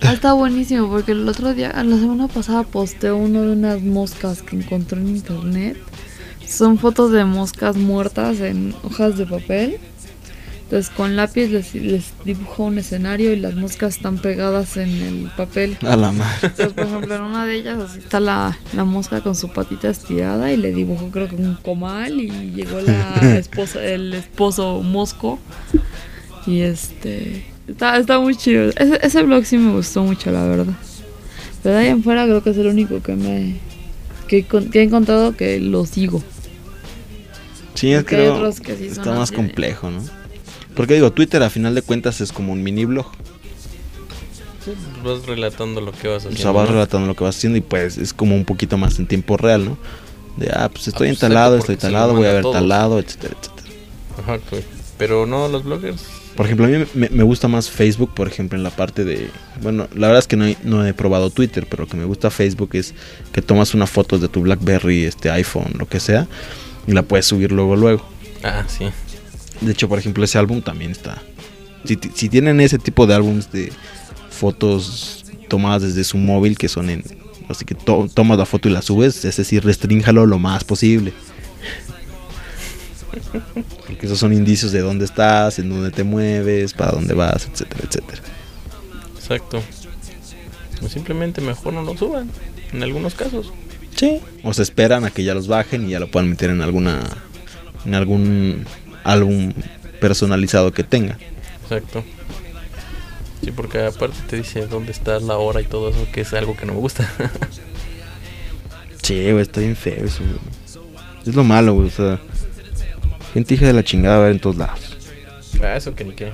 [0.00, 4.42] Ah, está buenísimo porque el otro día, la semana pasada posteó uno de unas moscas
[4.42, 5.76] que encontró en internet.
[6.46, 9.80] Son fotos de moscas muertas en hojas de papel.
[10.72, 15.30] Entonces con lápiz les, les dibujó un escenario y las moscas están pegadas en el
[15.36, 15.76] papel.
[15.82, 16.34] A la madre.
[16.44, 19.90] Entonces, por ejemplo, en una de ellas así está la, la mosca con su patita
[19.90, 25.38] estirada y le dibujó creo que un comal y llegó la esposa, el esposo mosco.
[26.46, 28.70] Y este está, está muy chido.
[28.70, 30.72] Ese, ese blog sí me gustó mucho, la verdad.
[31.62, 33.56] Pero de ahí en fuera creo que es el único que me
[34.26, 36.22] que, he encontrado que lo sigo.
[37.74, 40.21] Sí, es que otros que sí está más así complejo, ¿no?
[40.74, 43.06] Porque digo, Twitter a final de cuentas es como un mini blog.
[45.04, 46.40] Vas relatando lo que vas O haciendo.
[46.40, 46.74] sea, vas ¿no?
[46.74, 49.64] relatando lo que vas haciendo y pues es como un poquito más en tiempo real,
[49.64, 49.78] ¿no?
[50.36, 52.54] De, ah, pues estoy pues, instalado, exacto, estoy instalado, voy a a todos.
[52.54, 53.68] tal lado, etcétera, etcétera.
[54.18, 54.64] Ajá, pues,
[54.96, 56.04] Pero no, los bloggers
[56.36, 59.30] Por ejemplo, a mí me, me gusta más Facebook, por ejemplo, en la parte de...
[59.60, 62.04] Bueno, la verdad es que no he, no he probado Twitter, pero lo que me
[62.04, 62.94] gusta Facebook es
[63.32, 66.28] que tomas una foto de tu BlackBerry, este iPhone, lo que sea,
[66.86, 68.06] y la puedes subir luego, luego.
[68.44, 68.86] Ah, sí.
[69.62, 71.22] De hecho, por ejemplo, ese álbum también está...
[71.84, 73.72] Si, si tienen ese tipo de álbums de
[74.30, 77.02] fotos tomadas desde su móvil, que son en...
[77.48, 81.12] Así que to- tomas la foto y la subes, es decir, restrínjalo lo más posible.
[83.86, 87.80] Porque esos son indicios de dónde estás, en dónde te mueves, para dónde vas, etcétera,
[87.86, 88.22] etcétera.
[89.16, 89.62] Exacto.
[90.82, 92.30] O simplemente mejor no lo suban.
[92.72, 93.52] En algunos casos.
[93.96, 94.20] Sí.
[94.42, 97.00] O se esperan a que ya los bajen y ya lo puedan meter en alguna
[97.84, 98.64] en algún
[99.04, 99.52] álbum
[100.00, 101.18] personalizado que tenga.
[101.62, 102.04] Exacto.
[103.42, 106.56] Sí, porque aparte te dice dónde está la hora y todo eso, que es algo
[106.56, 107.10] que no me gusta.
[109.02, 110.22] Sí, güey, está bien feo eso.
[111.26, 112.20] Es lo malo, güey, o sea,
[113.34, 114.96] gente hija de la chingada va a ver en todos lados.
[115.60, 116.30] ah, eso que ni qué.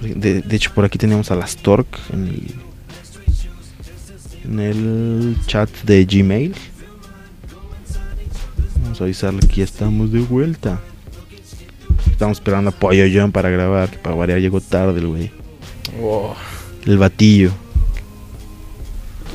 [0.00, 2.54] De, de hecho, por aquí teníamos a las Torque en el,
[4.44, 6.56] en el chat de Gmail.
[8.92, 10.78] Vamos a avisarle que ya estamos de vuelta.
[12.10, 15.30] Estamos esperando a Pollo John para grabar, que para variar llegó tarde el güey.
[15.98, 16.34] Wow.
[16.84, 17.52] El batillo.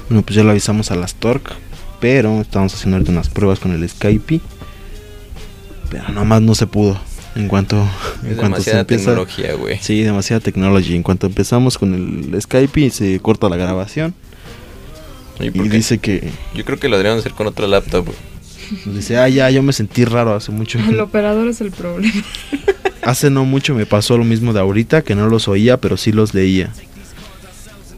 [0.10, 1.54] Bueno, pues ya lo avisamos a las Torque.
[2.00, 4.42] Pero estamos haciendo ahorita unas pruebas con el Skype.
[5.90, 7.00] Pero nomás no se pudo.
[7.36, 7.78] En cuanto,
[8.22, 9.06] en Es cuanto se demasiada empieza.
[9.06, 9.80] tecnología, güey.
[9.82, 10.96] Sí, demasiada tecnología.
[10.96, 11.96] En cuanto empezamos con
[12.32, 14.14] el Skype se corta la grabación.
[15.40, 16.30] ¿Y dice que.
[16.54, 18.27] Yo creo que lo deberían hacer con otra laptop, güey.
[18.86, 20.80] Dice, ah, ya, yo me sentí raro hace mucho.
[20.90, 22.14] El operador es el problema.
[23.04, 26.12] Hace no mucho me pasó lo mismo de ahorita, que no los oía, pero sí
[26.12, 26.74] los leía.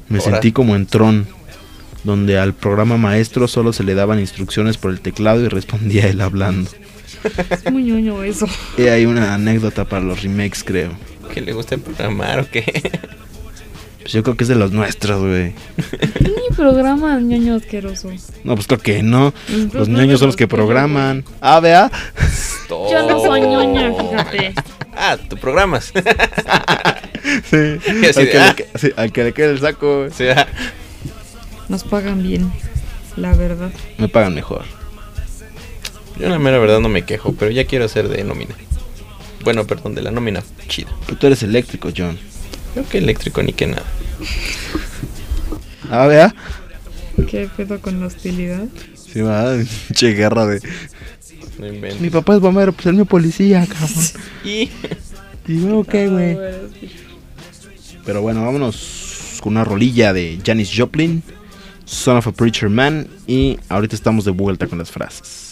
[0.07, 0.33] Me Ahora.
[0.33, 1.27] sentí como en Tron,
[2.03, 6.21] donde al programa maestro solo se le daban instrucciones por el teclado y respondía él
[6.21, 6.69] hablando.
[7.49, 8.47] Es muy ñoño eso.
[8.77, 10.91] Y hay una anécdota para los remakes, creo.
[11.33, 12.91] ¿Que le gusta programar o qué?
[14.09, 15.53] Pues yo creo que es de los nuestros, güey.
[16.19, 18.09] Ni programa ñoño asqueroso.
[18.43, 19.35] No, pues creo que no.
[19.47, 21.23] Los Los ñoños son los que programan.
[21.41, 21.91] Ah, vea.
[22.67, 24.55] Yo no soy ñoña, fíjate.
[24.95, 25.93] Ah, tú programas.
[27.43, 27.77] Sí.
[28.01, 28.55] Y así al, de, que ah.
[28.57, 29.99] le, sí, al que le quede el saco.
[29.99, 30.47] O sea,
[31.67, 32.51] Nos pagan bien,
[33.15, 33.71] la verdad.
[33.99, 34.63] Me pagan mejor.
[36.17, 38.55] yo la mera verdad no me quejo, pero ya quiero hacer de nómina.
[39.43, 40.89] Bueno, perdón, de la nómina chida.
[41.05, 42.17] Pero tú eres eléctrico, John.
[42.73, 43.83] Creo que eléctrico ni que nada.
[45.89, 46.33] Ah, vea.
[47.27, 48.65] ¿Qué pedo con la hostilidad?
[48.95, 49.55] Sí, va.
[49.93, 50.61] Che, guerra de.
[51.57, 51.95] No.
[51.99, 54.05] Mi papá es bombero, pues él me policía, cabrón.
[54.45, 54.69] Y
[55.47, 56.37] Y luego, ¿qué, güey?
[58.05, 61.21] Pero bueno, vámonos con una rolilla de Janis Joplin,
[61.85, 63.07] Son of a Preacher Man.
[63.27, 65.48] Y ahorita estamos de vuelta con las frases.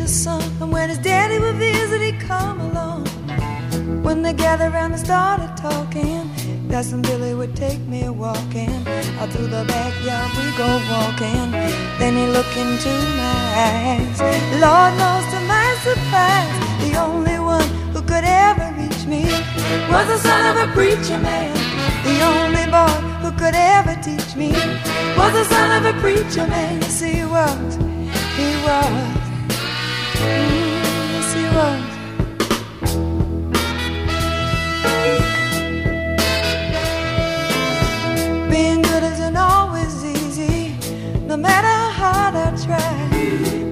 [0.00, 3.04] Son, and when his daddy would visit, he'd come along.
[4.02, 6.30] When they gathered around and started talking,
[6.70, 8.72] Cousin Billy would take me walking.
[9.20, 11.50] Out through the backyard we go walking.
[12.00, 12.88] Then he looked into
[13.20, 14.18] my eyes.
[14.64, 19.24] Lord knows to my surprise, the only one who could ever reach me
[19.92, 21.52] was the son of a preacher man.
[22.08, 24.52] The only boy who could ever teach me
[25.18, 26.80] was the son of a preacher man.
[26.80, 27.76] Yes, he was.
[28.36, 29.21] He was.
[30.22, 31.82] Yes, he was.
[38.50, 40.74] Being good isn't always easy,
[41.26, 42.92] no matter how I try.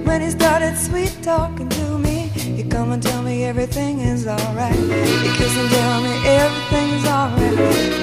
[0.05, 4.75] When he started sweet talking to me, he come and tell me everything is alright.
[4.75, 7.57] He kiss and tell me everything's alright.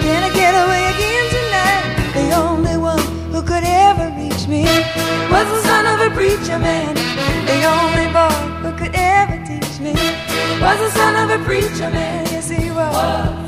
[0.04, 1.84] Can I get away again tonight?
[2.14, 4.62] The only one who could ever reach me
[5.30, 7.07] was the son of a preacher man.
[7.48, 8.28] The only boy
[8.60, 9.92] who could ever teach me
[10.60, 12.26] was the son of a preacher man.
[12.26, 13.47] Yes, he was.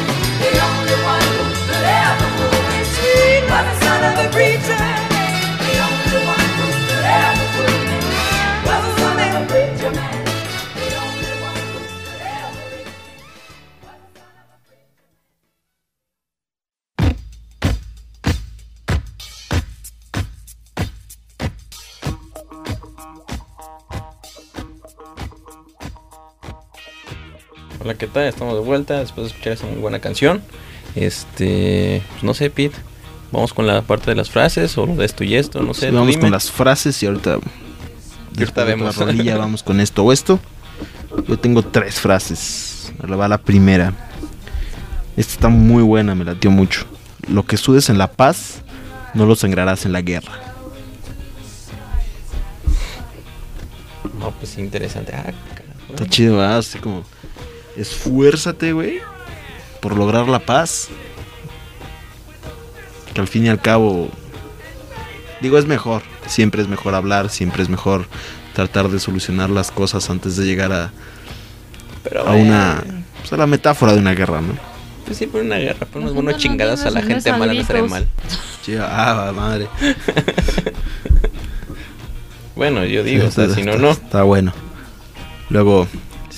[28.01, 28.23] ¿qué tal?
[28.23, 30.41] Estamos de vuelta después de escuchar esa muy buena canción.
[30.95, 32.75] Este, pues no sé, Pete.
[33.31, 35.89] Vamos con la parte de las frases o de esto y esto, no sé.
[35.89, 36.21] tú vamos dime.
[36.21, 37.33] con las frases y ahorita.
[37.33, 37.45] ahorita
[38.33, 38.97] después de vemos.
[38.97, 40.39] La rolilla, vamos con esto o esto.
[41.27, 42.91] Yo tengo tres frases.
[43.03, 43.93] Ahora va la primera.
[45.15, 46.87] Esta está muy buena, me latió mucho.
[47.27, 48.63] Lo que sudes en la paz,
[49.13, 50.39] no lo sangrarás en la guerra.
[54.17, 55.13] No, pues interesante.
[55.13, 55.31] Ah,
[55.89, 56.57] Está chido, ¿verdad?
[56.57, 57.03] Así como.
[57.77, 58.99] Esfuérzate, güey.
[59.81, 60.89] Por lograr la paz.
[63.13, 64.09] Que al fin y al cabo.
[65.41, 66.01] Digo, es mejor.
[66.27, 67.29] Siempre es mejor hablar.
[67.29, 68.05] Siempre es mejor
[68.53, 70.91] tratar de solucionar las cosas antes de llegar a,
[72.03, 72.83] Pero a una.
[73.19, 74.53] Pues a la metáfora de una guerra, ¿no?
[75.05, 77.83] Pues sí, por una guerra, por unos buenos chingadas a la gente mala no estaría
[77.83, 78.07] mal.
[78.65, 79.67] Sí, ah, madre.
[82.55, 83.91] Bueno, yo digo, o Está- sea, si no, no.
[83.91, 84.53] Está bueno.
[85.49, 85.87] Luego,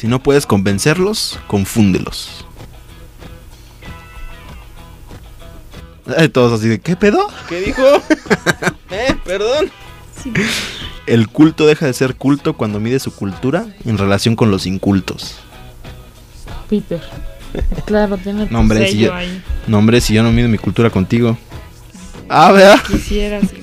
[0.04, 2.44] si no puedes convencerlos, confúndelos.
[6.18, 7.26] Eh, Todos así de, ¿qué pedo?
[7.48, 7.82] ¿Qué dijo?
[8.92, 9.72] eh, perdón.
[10.22, 10.34] Sí.
[11.06, 15.36] El culto deja de ser culto cuando mide su cultura en relación con los incultos.
[16.70, 17.00] Peter.
[17.86, 19.42] Claro, tiene tu No, hombre, si yo- ahí.
[19.68, 21.38] No, hombre, si yo no mido mi cultura contigo.
[22.28, 22.84] Ah, vea.
[22.86, 23.46] Quisieras,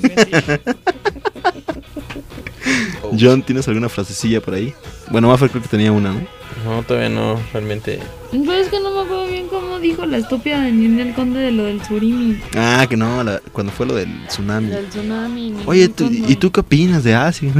[3.19, 4.73] John, ¿tienes alguna frasecilla por ahí?
[5.11, 6.21] Bueno, Maffer creo que tenía una, ¿no?
[6.65, 8.01] No, todavía no, realmente.
[8.31, 11.53] Pero es que no me acuerdo bien cómo dijo la estúpida de Ninel Conde de
[11.53, 12.39] lo del surimi.
[12.57, 14.69] Ah, que no, la- cuando fue lo del tsunami.
[14.69, 15.55] Del tsunami.
[15.67, 16.11] Oye, tú-.
[16.11, 17.53] ¿y tú qué opinas de Asia?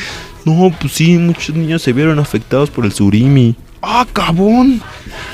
[0.44, 3.54] no, pues sí, muchos niños se vieron afectados por el surimi.
[3.80, 4.82] ¡Ah, cabón!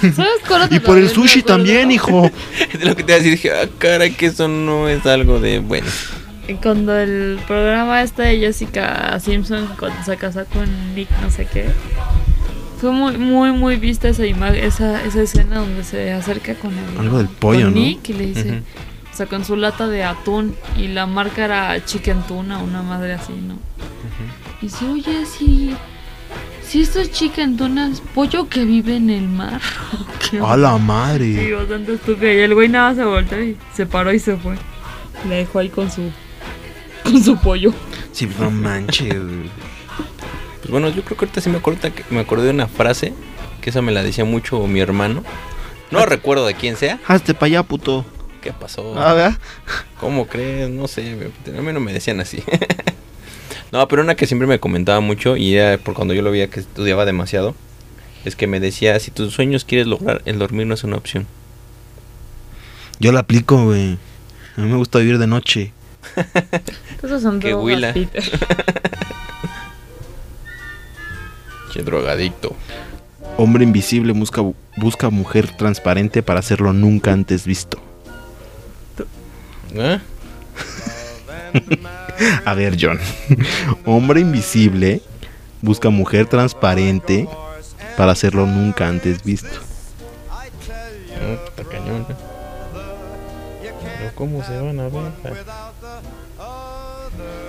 [0.00, 2.30] ¿Sabes cuál Y por el sushi también, hijo.
[2.72, 5.40] Es lo que te iba a decir, dije, ah, caray, que eso no es algo
[5.40, 5.86] de bueno.
[6.62, 11.70] Cuando el programa este de Jessica Simpson cuando se casa con Nick no sé qué.
[12.80, 16.98] Fue muy, muy, muy vista esa imagen, esa, esa escena donde se acerca con el
[16.98, 17.80] Algo del pollo, con ¿no?
[17.80, 18.58] Nick y le dice, Ujú.
[19.12, 23.14] o sea, con su lata de atún y la marca era Chicken Tuna, una madre
[23.14, 23.54] así, ¿no?
[24.60, 25.74] Y dice, oye, si,
[26.66, 29.62] si esto es Chicken Tuna, ¿es pollo que vive en el mar?
[30.30, 31.54] ¿Qué ¡A la Sí, madre!
[31.54, 32.32] bastante estúpido.
[32.32, 34.56] Y el güey nada se volteó y se paró y se fue.
[35.26, 36.10] Le dejó ahí con su
[37.04, 37.72] con su pollo.
[38.12, 39.14] Sí, no manches.
[40.60, 43.12] Pues bueno, yo creo que ahorita sí me acuerdo, que- me acordé de una frase,
[43.60, 45.22] que esa me la decía mucho mi hermano.
[45.90, 46.98] No recuerdo de quién sea.
[47.06, 48.04] Hazte pa' allá, puto.
[48.40, 48.94] ¿Qué pasó?
[48.98, 49.38] Ah, ¿verdad?
[50.00, 50.68] ¿Cómo crees?
[50.70, 52.42] No sé, me- a mí no me decían así.
[53.72, 56.48] no, pero una que siempre me comentaba mucho y era por cuando yo lo veía
[56.50, 57.54] que estudiaba demasiado,
[58.24, 61.26] es que me decía, si tus sueños quieres lograr, el dormir no es una opción.
[62.98, 63.98] Yo la aplico, güey.
[64.56, 65.72] A mí me gusta vivir de noche.
[67.02, 67.92] Esos son Qué drogas.
[67.92, 68.22] Peter.
[71.72, 72.54] Che drogadicto.
[73.36, 74.42] Hombre invisible busca,
[74.76, 77.82] busca mujer transparente para hacerlo nunca antes visto.
[79.74, 79.98] ¿Eh?
[82.44, 83.00] A ver, John.
[83.84, 85.02] Hombre invisible
[85.64, 87.26] busca mujer transparente
[87.96, 89.60] para hacerlo nunca antes visto.
[91.20, 92.06] No, está cañón.
[92.08, 92.33] ¿eh?
[94.14, 95.12] ¿Cómo se van a ver?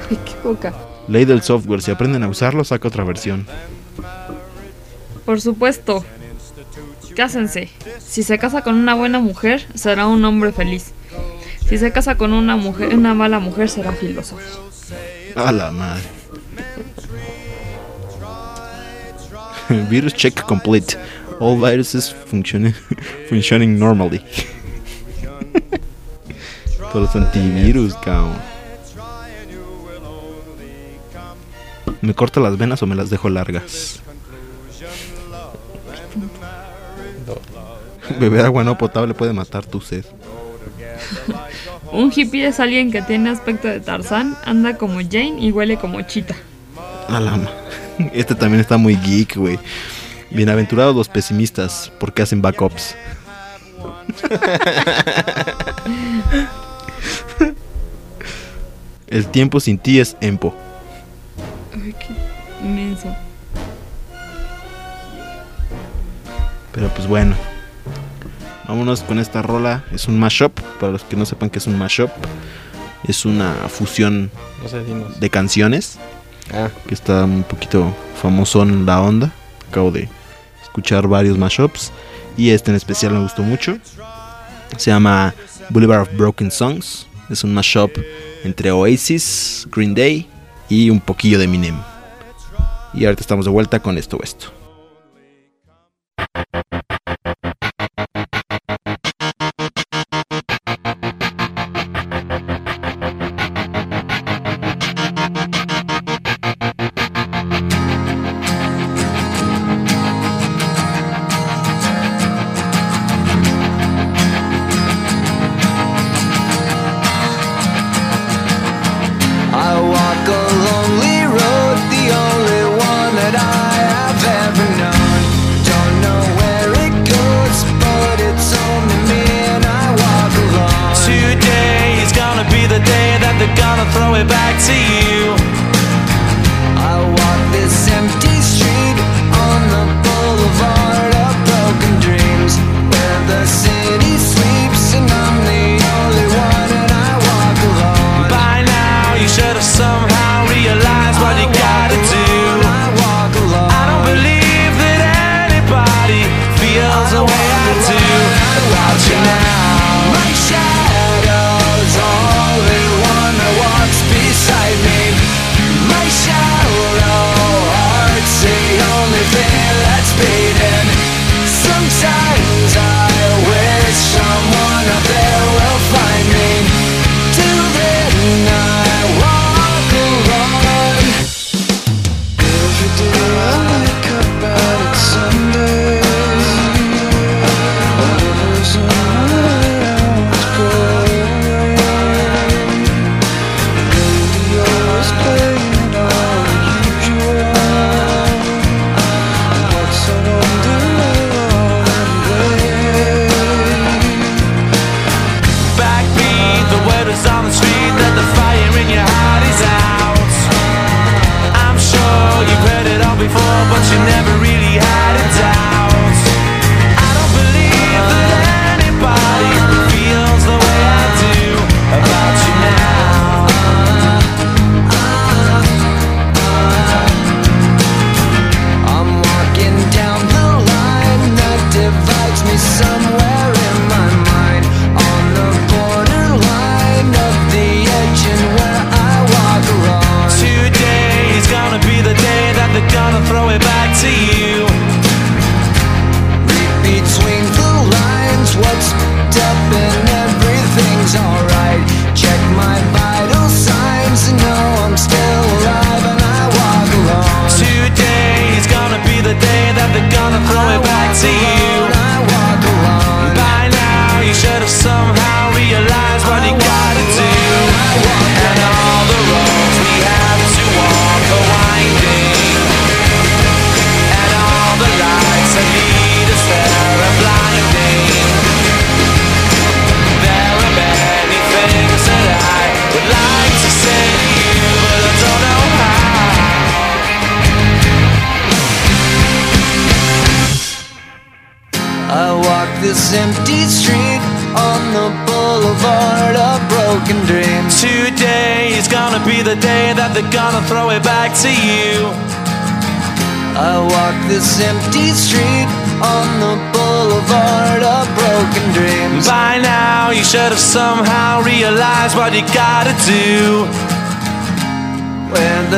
[0.09, 0.73] Ay, qué boca.
[1.07, 3.45] Ley del software, si aprenden a usarlo, saca otra versión.
[5.25, 6.05] Por supuesto.
[7.15, 7.69] Cásense.
[7.99, 10.93] Si se casa con una buena mujer, será un hombre feliz.
[11.67, 14.41] Si se casa con una mujer, una mala mujer, será filósofo.
[15.35, 16.03] A la madre.
[19.89, 20.95] Virus check complete.
[21.39, 22.73] All viruses functioning,
[23.29, 24.21] functioning normally.
[26.95, 28.31] Todos los antivirus, cabrón.
[31.99, 33.99] ¿Me corta las venas o me las dejo largas?
[38.17, 40.05] Beber agua no potable puede matar tu sed.
[41.91, 46.01] Un hippie es alguien que tiene aspecto de Tarzán, anda como Jane y huele como
[46.03, 46.35] Chita.
[47.09, 47.51] A la ma-
[48.13, 49.59] Este también está muy geek, güey.
[50.31, 52.95] Bienaventurados los pesimistas, porque hacen backups.
[59.15, 60.53] El tiempo sin ti es empo.
[61.73, 63.15] Ay, qué inmenso.
[66.73, 67.33] Pero pues bueno.
[68.67, 69.85] Vámonos con esta rola.
[69.93, 70.59] Es un mashup.
[70.81, 72.09] Para los que no sepan que es un mashup.
[73.07, 74.31] Es una fusión
[75.21, 75.97] de canciones.
[76.53, 76.67] Ah.
[76.85, 79.31] Que está un poquito famosón la onda.
[79.69, 80.09] Acabo de
[80.61, 81.93] escuchar varios mashups.
[82.35, 83.77] Y este en especial me gustó mucho.
[84.75, 85.33] Se llama
[85.69, 87.07] Boulevard of Broken Songs.
[87.29, 87.91] Es un mashup
[88.45, 90.27] entre Oasis, Green Day
[90.69, 91.75] y un poquillo de Eminem.
[92.93, 94.54] Y ahorita estamos de vuelta con esto o esto.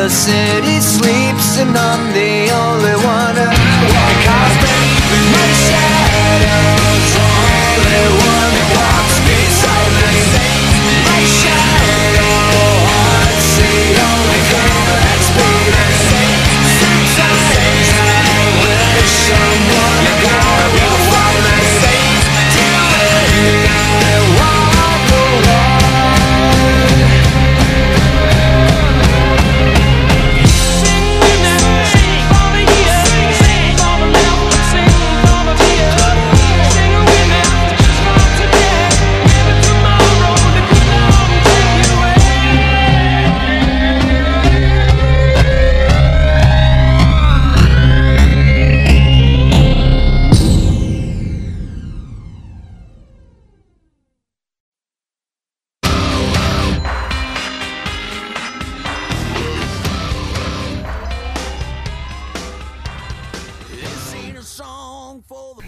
[0.07, 3.35] the city sleeps and I'm the only one.
[3.35, 5.96] Who walk out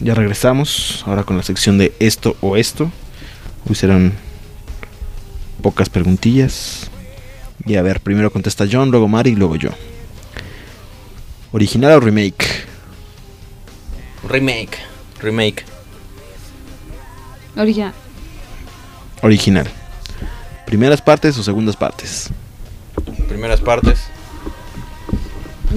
[0.10, 2.91] Ya regresamos ahora con la sección de esto o esto.
[3.70, 4.14] Hoy serán
[5.62, 6.89] pocas preguntillas.
[7.64, 9.70] Y a ver, primero contesta John, luego Mari y luego yo.
[11.51, 12.43] ¿Original o remake?
[14.28, 14.80] Remake.
[15.22, 15.64] Remake.
[17.55, 17.93] Original.
[19.22, 19.68] Original.
[20.66, 22.32] ¿Primeras partes o segundas partes?
[23.28, 23.99] Primeras partes.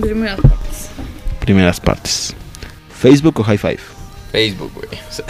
[0.01, 0.89] Primeras partes.
[1.39, 2.35] Primeras partes.
[2.99, 3.92] ¿Facebook o High Five?
[4.33, 4.89] Facebook, güey.
[5.09, 5.25] O sea,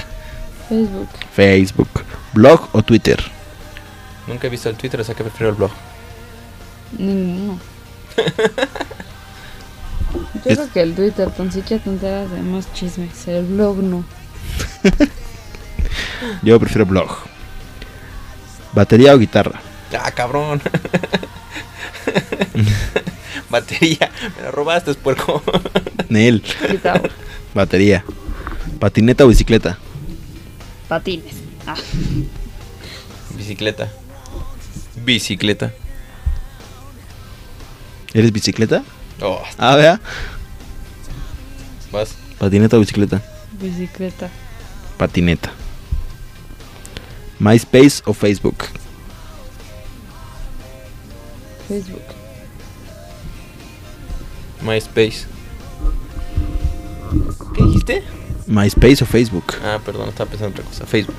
[0.68, 1.08] Facebook.
[1.34, 1.88] Facebook.
[2.32, 3.20] ¿Blog o Twitter?
[4.26, 5.70] nunca he visto el Twitter, o sea que prefiero el blog.
[6.96, 7.58] Ninguno.
[10.44, 13.26] Yo Es- creo que el Twitter tan siquiera te enteras de más chismes.
[13.28, 14.04] El blog no.
[16.42, 17.10] Yo prefiero blog.
[18.72, 19.60] ¿Batería o guitarra?
[19.98, 20.62] Ah, cabrón.
[23.50, 24.10] Batería.
[24.36, 25.42] Me la robaste, puerco.
[26.08, 26.42] Nel.
[26.70, 27.10] Guitarra.
[27.54, 28.04] Batería.
[28.82, 29.78] ¿Patineta o bicicleta?
[30.88, 31.36] Patines.
[31.68, 31.76] Ah.
[33.36, 33.88] Bicicleta.
[35.04, 35.72] Bicicleta.
[38.12, 38.82] ¿Eres bicicleta?
[39.20, 40.00] Oh, Ah, vea.
[41.92, 42.16] vas.
[42.40, 43.22] ¿Patineta o bicicleta?
[43.60, 44.28] Bicicleta.
[44.98, 45.52] Patineta.
[47.38, 48.64] ¿MySpace o Facebook?
[51.68, 52.02] Facebook.
[54.60, 55.26] MySpace.
[57.54, 58.02] ¿Qué dijiste?
[58.52, 59.54] ¿MySpace o Facebook?
[59.64, 60.84] Ah, perdón, estaba pensando en otra cosa.
[60.86, 61.16] Facebook.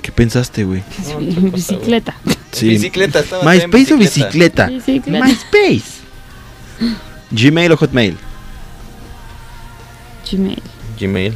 [0.00, 0.82] ¿Qué pensaste, güey?
[1.06, 2.14] No, otra cosa, Bicicleta.
[2.52, 2.68] Sí.
[2.68, 4.66] Bicicleta, estaba ¿MySpace o bicicleta?
[4.66, 5.24] Bicicleta.
[5.24, 6.02] MySpace.
[7.30, 8.18] ¿Gmail o Hotmail?
[10.30, 10.62] Gmail.
[11.00, 11.34] Gmail.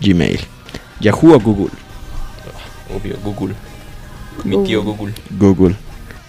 [0.00, 0.40] Gmail.
[1.00, 1.72] ¿Yahoo o Google?
[2.94, 3.56] Obvio, Google.
[4.44, 5.12] Mi tío Google.
[5.30, 5.74] Google.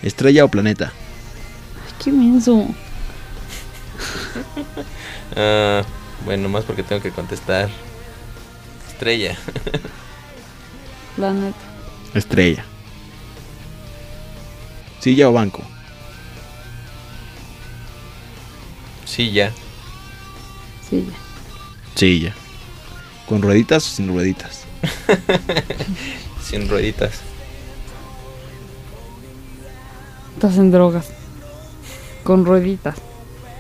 [0.02, 0.92] ¿Estrella o planeta?
[1.86, 2.66] Ay, qué menso.
[5.36, 5.84] Ah,
[6.26, 7.70] bueno, más porque tengo que contestar.
[9.00, 9.38] Estrella.
[11.16, 11.58] Planeta.
[12.14, 12.66] Estrella.
[15.00, 15.64] ¿Silla o banco?
[19.06, 19.54] Sí, ya.
[20.90, 21.16] Sí, ya.
[21.96, 22.36] Silla.
[23.26, 24.66] ¿Con rueditas o sin rueditas?
[26.44, 27.22] Sin rueditas.
[30.34, 31.08] Estás en drogas.
[32.26, 32.98] Con rueditas.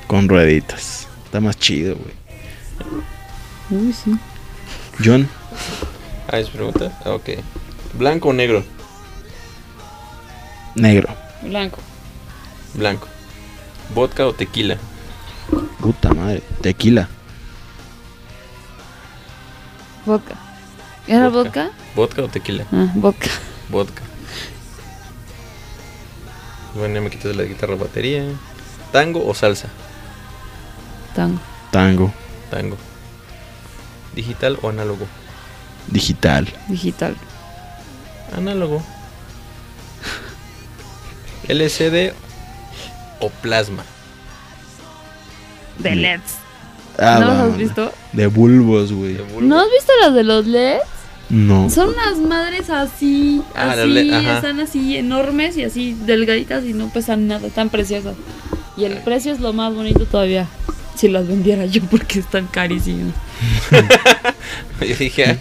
[0.06, 1.08] Con rueditas.
[1.24, 2.14] Está más chido, güey.
[3.70, 4.20] Uy, sí.
[5.04, 5.28] John,
[6.32, 6.91] Ah, ¿es pregunta?
[7.06, 7.30] Ah, ok.
[7.93, 8.64] ¿Blanco o negro?
[10.76, 11.10] negro.
[11.41, 11.80] Blanco.
[12.76, 13.08] Blanco.
[13.95, 14.78] ¿Vodka o tequila?
[15.82, 16.43] Puta madre.
[16.62, 17.08] Tequila.
[20.06, 20.36] Vodka.
[21.08, 21.64] ¿Era Vodka.
[21.66, 21.72] vodka?
[21.95, 22.66] ¿Vodka o tequila?
[22.72, 23.30] Ah, vodka.
[23.70, 24.04] Vodka.
[26.76, 28.24] Bueno, ya me quitas la guitarra batería.
[28.91, 29.68] ¿Tango o salsa?
[31.16, 31.39] Tango.
[31.72, 32.14] Tango.
[32.52, 32.78] Tango.
[34.20, 35.05] ¿Digital o análogo?
[35.88, 36.45] Digital.
[36.67, 37.15] Digital.
[38.36, 38.84] Análogo.
[41.47, 42.11] LCD
[43.22, 43.84] o plasma.
[45.78, 46.22] De LEDs.
[46.97, 47.93] Ah, ¿No los has visto?
[48.11, 49.17] De bulbos, güey.
[49.39, 50.82] ¿No has visto las de los LEDs?
[51.30, 51.70] No.
[51.70, 54.36] Son unas madres así, Ah, así, ajá.
[54.36, 58.15] están así enormes y así delgaditas y no pesan nada, están preciosas.
[58.76, 60.45] Y el precio es lo más bonito todavía.
[61.00, 63.14] Si las vendiera yo porque están carísimas.
[64.82, 65.38] Yo dije, ah,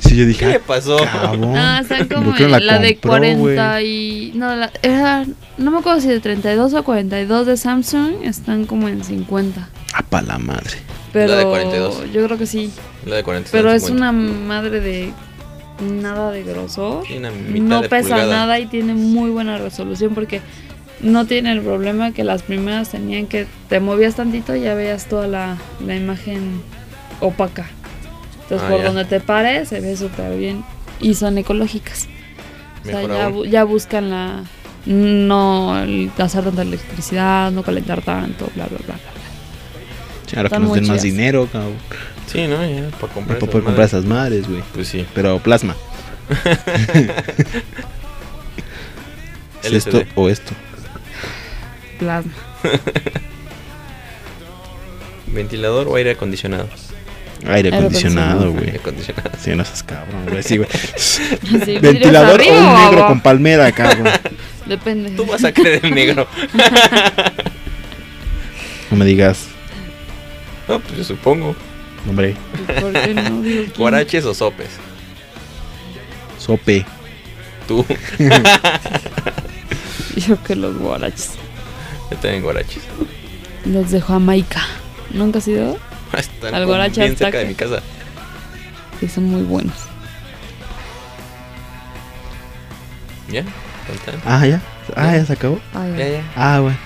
[0.00, 0.96] Sí, yo ¿qué dije, le ah, pasó?
[0.96, 1.56] cabrón.
[1.56, 4.32] Ah, están como ¿Por qué no la en la de compró, 40 y...
[4.34, 5.24] No, la, era,
[5.58, 9.68] no me acuerdo si de 32 o 42 de Samsung están como en 50.
[9.94, 10.78] Ah, pa' la madre.
[11.12, 12.12] Pero de 42.
[12.12, 12.72] yo creo que sí.
[13.04, 13.50] La de 40.
[13.52, 14.10] Pero es 50.
[14.10, 15.12] una madre de
[16.02, 17.04] nada de grosor.
[17.16, 18.26] Una mitad no de pesa pulgada.
[18.26, 20.40] nada y tiene muy buena resolución porque
[21.00, 25.06] no tiene el problema que las primeras tenían que te movías tantito y ya veías
[25.06, 26.60] toda la, la imagen
[27.20, 27.66] opaca.
[28.42, 28.86] Entonces Ah, por ya.
[28.86, 30.64] donde te pares se ve súper bien
[31.00, 32.08] y son ecológicas.
[32.82, 34.44] O sea, ya, bu- ya buscan la
[34.86, 38.94] no el gastar tanta electricidad, no calentar tanto, bla bla bla.
[38.94, 38.96] bla.
[40.26, 41.74] Sí, ahora que Están nos den más dinero, cabrón.
[42.26, 42.64] Sí, ¿no?
[42.64, 43.38] Ya, para Para comprar.
[43.38, 43.92] poder esas comprar madres.
[43.92, 44.62] esas madres, güey.
[44.74, 45.04] Pues sí.
[45.14, 45.74] Pero plasma.
[49.62, 49.76] ¿Es LCD.
[49.76, 50.52] esto o esto?
[51.98, 52.32] Plasma.
[55.28, 56.68] ¿Ventilador o aire acondicionado?
[57.46, 58.66] Aire acondicionado, güey.
[58.66, 59.30] Aire acondicionado.
[59.42, 60.42] Sí, no seas cabrón, güey.
[60.42, 60.68] Sí, güey.
[60.96, 64.08] Sí, Ventilador o ¿vidrios un negro con palmera, cabrón.
[64.66, 65.10] Depende.
[65.10, 66.26] Tú vas a creer el negro.
[68.90, 69.46] No me digas,
[70.68, 71.54] No, pues yo supongo.
[72.08, 72.34] hombre.
[72.80, 73.42] ¿Por qué no?
[73.42, 73.72] Digo, ¿quién?
[73.76, 74.70] ¿Guaraches o sopes?
[76.38, 76.84] Sope.
[77.68, 77.84] Tú.
[80.16, 81.32] Yo que los guaraches.
[82.10, 82.82] Yo también guaraches.
[83.64, 84.62] Los de Jamaica.
[85.10, 85.76] ¿Nunca has ido?
[86.16, 87.80] Están Al guarache bien cerca de mi casa.
[89.00, 89.74] que son muy buenos.
[93.28, 93.44] ¿Ya?
[94.24, 94.60] Ah, ya.
[94.94, 95.60] Ah, ya se acabó.
[95.74, 96.22] Ay, Ya, ya.
[96.36, 96.76] Ah, bueno.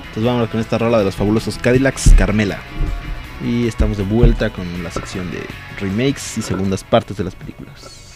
[0.00, 2.58] Entonces vámonos con esta rola de los fabulosos Cadillacs Carmela.
[3.44, 5.44] Y estamos de vuelta con la sección de
[5.78, 8.07] remakes y segundas partes de las películas.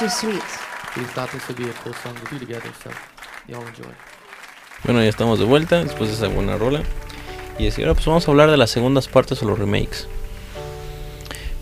[0.00, 0.42] Too sweet.
[0.96, 2.90] We thought this would be a cool song to do together, so
[3.46, 3.92] y'all enjoy.
[4.84, 6.82] Bueno, ya estamos de vuelta después de esa buena rola.
[7.58, 10.08] Y así ahora pues vamos a hablar de las segundas partes o los remakes.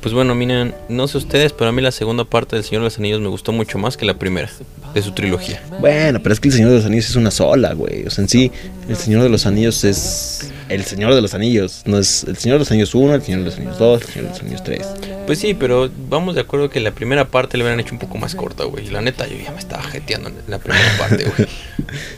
[0.00, 2.86] Pues bueno, miren, no sé ustedes, pero a mí la segunda parte del Señor de
[2.86, 4.48] los Anillos me gustó mucho más que la primera
[4.94, 5.60] de su trilogía.
[5.80, 8.06] Bueno, pero es que el Señor de los Anillos es una sola, güey.
[8.06, 8.52] O sea, en sí,
[8.88, 11.82] el Señor de los Anillos es el Señor de los Anillos.
[11.86, 14.08] No es el Señor de los Anillos 1, el Señor de los Anillos 2, el
[14.08, 14.86] Señor de los Anillos 3.
[15.26, 18.18] Pues sí, pero vamos de acuerdo que la primera parte le hubieran hecho un poco
[18.18, 18.88] más corta, güey.
[18.88, 21.48] La neta, yo ya me estaba jeteando en la primera parte, güey.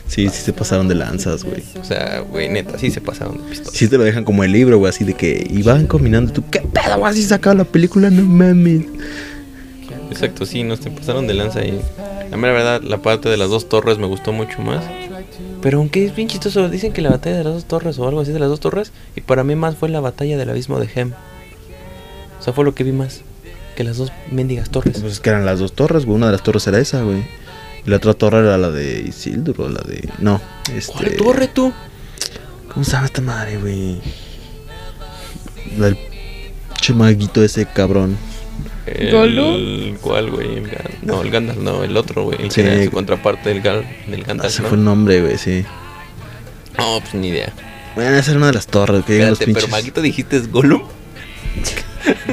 [0.05, 1.63] Sí, sí se pasaron de lanzas, güey.
[1.79, 3.71] O sea, güey, neta, sí se pasaron de pistola.
[3.73, 6.33] Sí te lo dejan como el libro, güey, así de que y van combinando.
[6.33, 7.13] ¿Tú qué pedo, güey?
[7.13, 8.83] Así sacaron la película, no mames.
[10.09, 11.79] Exacto, sí, nos te pasaron de lanza y
[12.29, 14.83] la mera verdad, la parte de las dos torres me gustó mucho más.
[15.61, 18.21] Pero aunque es bien chistoso, dicen que la batalla de las dos torres o algo
[18.21, 20.89] así de las dos torres, y para mí más fue la batalla del abismo de
[20.93, 21.13] Hem.
[22.39, 23.21] O sea, fue lo que vi más
[23.75, 24.99] que las dos mendigas torres.
[24.99, 26.17] Pues es que eran las dos torres, güey.
[26.17, 27.23] Una de las torres era esa, güey.
[27.85, 30.09] Y la otra torre era la de Isildur o la de.
[30.19, 30.41] No,
[30.73, 30.91] este.
[30.91, 31.71] ¿Cuál torre tú?
[32.73, 34.01] ¿Cómo se llama esta madre, güey?
[35.77, 35.97] La del
[36.79, 38.17] chemaguito ese cabrón.
[38.85, 39.97] El.
[40.01, 40.63] ¿Cuál, güey?
[41.03, 42.41] No, el Gandalf, no, el otro, güey.
[42.41, 42.61] El Sí.
[42.61, 44.69] que era su contraparte del, Gal, del Ah, Gandalf, ese ¿no?
[44.69, 45.63] fue el nombre, güey, sí.
[46.77, 47.53] No, pues ni idea.
[47.95, 49.71] Bueno, esa era una de las torres que llegan los Espérate, pero pinches.
[49.83, 50.83] Maguito dijiste es Gollum.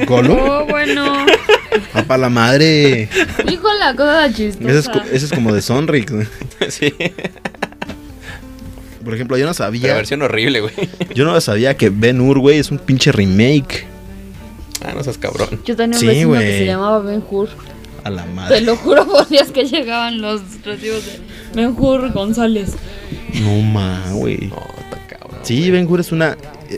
[0.07, 1.25] Oh, bueno.
[1.93, 3.09] ¡Papá la madre!
[3.45, 4.69] Dijo la cosa chistosa.
[4.69, 6.27] Ese es, co- ese es como de Sonrix, güey.
[6.69, 6.93] sí.
[9.03, 9.93] Por ejemplo, yo no La sabía.
[9.93, 10.73] versión horrible, güey.
[11.13, 13.85] Yo no sabía que Ben Hur, güey, es un pinche remake.
[14.85, 15.61] Ah, no seas cabrón.
[15.65, 16.41] Yo tenía un Sí, vecino güey.
[16.45, 17.49] que se llamaba Ben Hur.
[18.03, 18.61] A la Te madre.
[18.61, 21.19] lo juro por Dios que llegaban los recibos de
[21.53, 22.71] Ben Hur González.
[23.41, 24.37] No ma, güey.
[24.47, 25.39] No, está cabrón.
[25.43, 26.37] Sí, Ben Hur es una.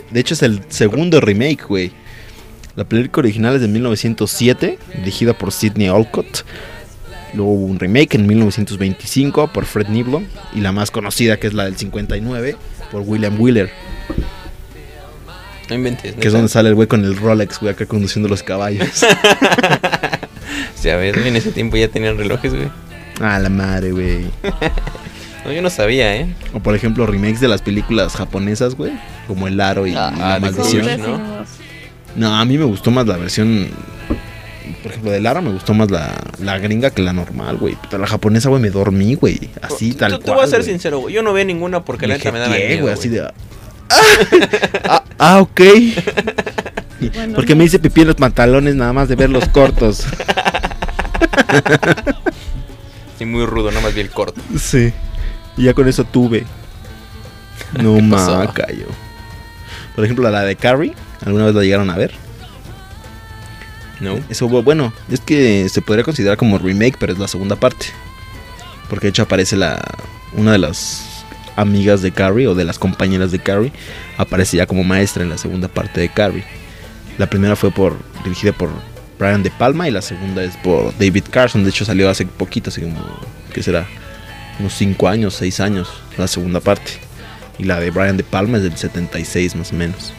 [0.09, 1.91] De hecho, es el segundo remake, güey.
[2.75, 6.43] La película original es de 1907, dirigida por Sidney Olcott.
[7.33, 10.23] Luego hubo un remake en 1925 por Fred Niblo.
[10.55, 12.55] Y la más conocida, que es la del 59,
[12.91, 13.69] por William Wheeler.
[15.71, 16.15] No inventes.
[16.15, 19.05] Que es donde sale el güey con el Rolex, güey, acá conduciendo los caballos.
[20.83, 22.67] Ya ves, güey, en ese tiempo ya tenían relojes, güey.
[23.21, 24.25] ah, la madre, güey.
[25.45, 26.35] No, yo no sabía, ¿eh?
[26.53, 28.91] O por ejemplo, remakes de las películas japonesas, güey.
[29.27, 31.01] Como El Aro y Ah, La de Maldición.
[31.01, 31.45] ¿no?
[32.15, 33.67] No, a mí me gustó más la versión.
[34.83, 37.75] Por ejemplo, de Lara me gustó más la, la gringa que la normal, güey.
[37.89, 39.39] Pero la japonesa, güey, me dormí, güey.
[39.63, 40.35] Así, tal Te- Te cual.
[40.35, 41.15] voy a ser sincero, güey.
[41.15, 42.93] Yo no veo ninguna porque la neta me daba jeteé, miedo, güey.
[42.93, 43.27] así de.
[44.89, 45.61] Ah, ah, ok.
[47.13, 50.05] Bueno, porque me hice pipí en los pantalones nada más de ver los cortos.
[53.17, 54.41] Sí, muy rudo, nada más vi el corto.
[54.57, 54.93] sí.
[55.57, 56.45] Y ya con eso tuve.
[57.79, 58.87] No ma, callo.
[59.95, 60.93] Por ejemplo, la de Carrie.
[61.25, 62.13] ¿Alguna vez la llegaron a ver?
[63.99, 64.19] No.
[64.29, 67.87] Eso, bueno, es que se podría considerar como remake, pero es la segunda parte.
[68.89, 69.79] Porque de hecho aparece la
[70.33, 71.10] una de las
[71.55, 73.71] amigas de Carrie o de las compañeras de Carrie
[74.17, 76.43] aparece ya como maestra en la segunda parte de Carrie.
[77.17, 78.69] La primera fue por dirigida por
[79.19, 81.63] Brian De Palma y la segunda es por David Carson.
[81.63, 82.99] De hecho salió hace poquito, así como
[83.53, 83.85] que será
[84.59, 86.93] unos 5 años, 6 años la segunda parte.
[87.59, 90.13] Y la de Brian De Palma es del 76 más o menos.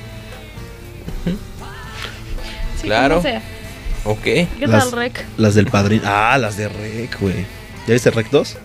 [2.81, 3.23] sí, Claro.
[4.05, 4.23] Ok.
[4.23, 5.25] ¿Qué Las- tal, Rec?
[5.37, 6.03] Las del padrino.
[6.07, 7.47] Ah, las de Rec, güey.
[7.87, 8.57] ¿Ya viste Rec 2?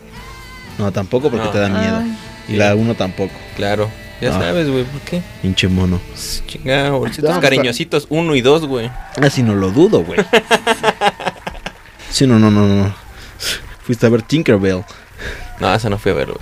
[0.79, 1.51] No, tampoco porque No.
[1.51, 1.97] te da miedo.
[2.03, 2.17] Ay.
[2.47, 3.33] Y la 1 tampoco.
[3.55, 3.89] Claro.
[4.21, 4.39] Ya Ah.
[4.39, 5.21] sabes, güey, ¿por qué?
[5.41, 5.99] Pinche mono.
[6.47, 8.89] Chinga, bolsitos No, cariñositos, uno y dos, güey.
[9.21, 10.19] Así no lo dudo, güey.
[12.09, 12.95] Sí, no, no, no, no.
[13.83, 14.83] Fuiste a ver Tinkerbell.
[15.59, 16.39] No, esa no fui a ver, güey.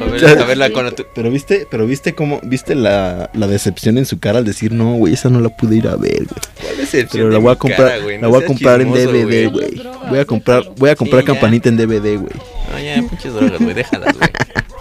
[0.00, 3.98] A ver- a verla con tu- Pero viste, pero viste cómo, viste la, la decepción
[3.98, 6.40] en su cara al decir, no, güey, esa no la pude ir a ver, güey.
[6.60, 8.16] ¿Cuál decepción Pero la voy a comprar, cara, güey?
[8.16, 9.82] la No voy a comprar en DVD, güey.
[10.08, 11.32] Voy a comprar, voy a comprar Sí, ya.
[11.34, 12.32] campanita en DVD, güey.
[12.72, 14.30] No, ya, pinches drogas, güey, déjalas, güey.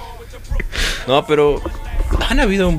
[1.07, 1.61] No, pero
[2.29, 2.71] han habido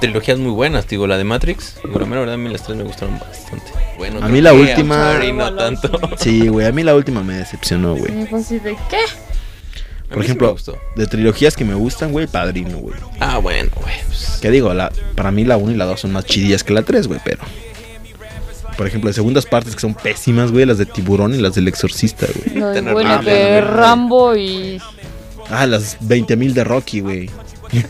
[0.00, 1.78] trilogías muy buenas, digo, la de Matrix.
[1.84, 3.66] Digo, la mera verdad, a mí las tres me gustaron bastante.
[3.96, 5.90] Bueno, A mí la última- Sorry, no tanto.
[6.18, 8.26] Sí, güey, a mí la última me decepcionó, güey.
[8.34, 8.98] Así de ¿qué?
[10.12, 10.54] Por ejemplo,
[10.94, 12.94] de trilogías que me gustan, güey, Padrino, güey.
[13.18, 13.94] Ah, bueno, güey.
[14.06, 16.72] pues, Que digo, la, para mí la 1 y la 2 son más chidillas que
[16.72, 17.42] la 3, güey, pero.
[18.76, 21.66] Por ejemplo, de segundas partes que son pésimas, güey, las de Tiburón y las del
[21.66, 22.60] Exorcista, güey.
[22.60, 23.60] No, bueno, güey.
[23.62, 24.80] Rambo y.
[25.50, 27.30] Ah, las 20.000 de Rocky, güey.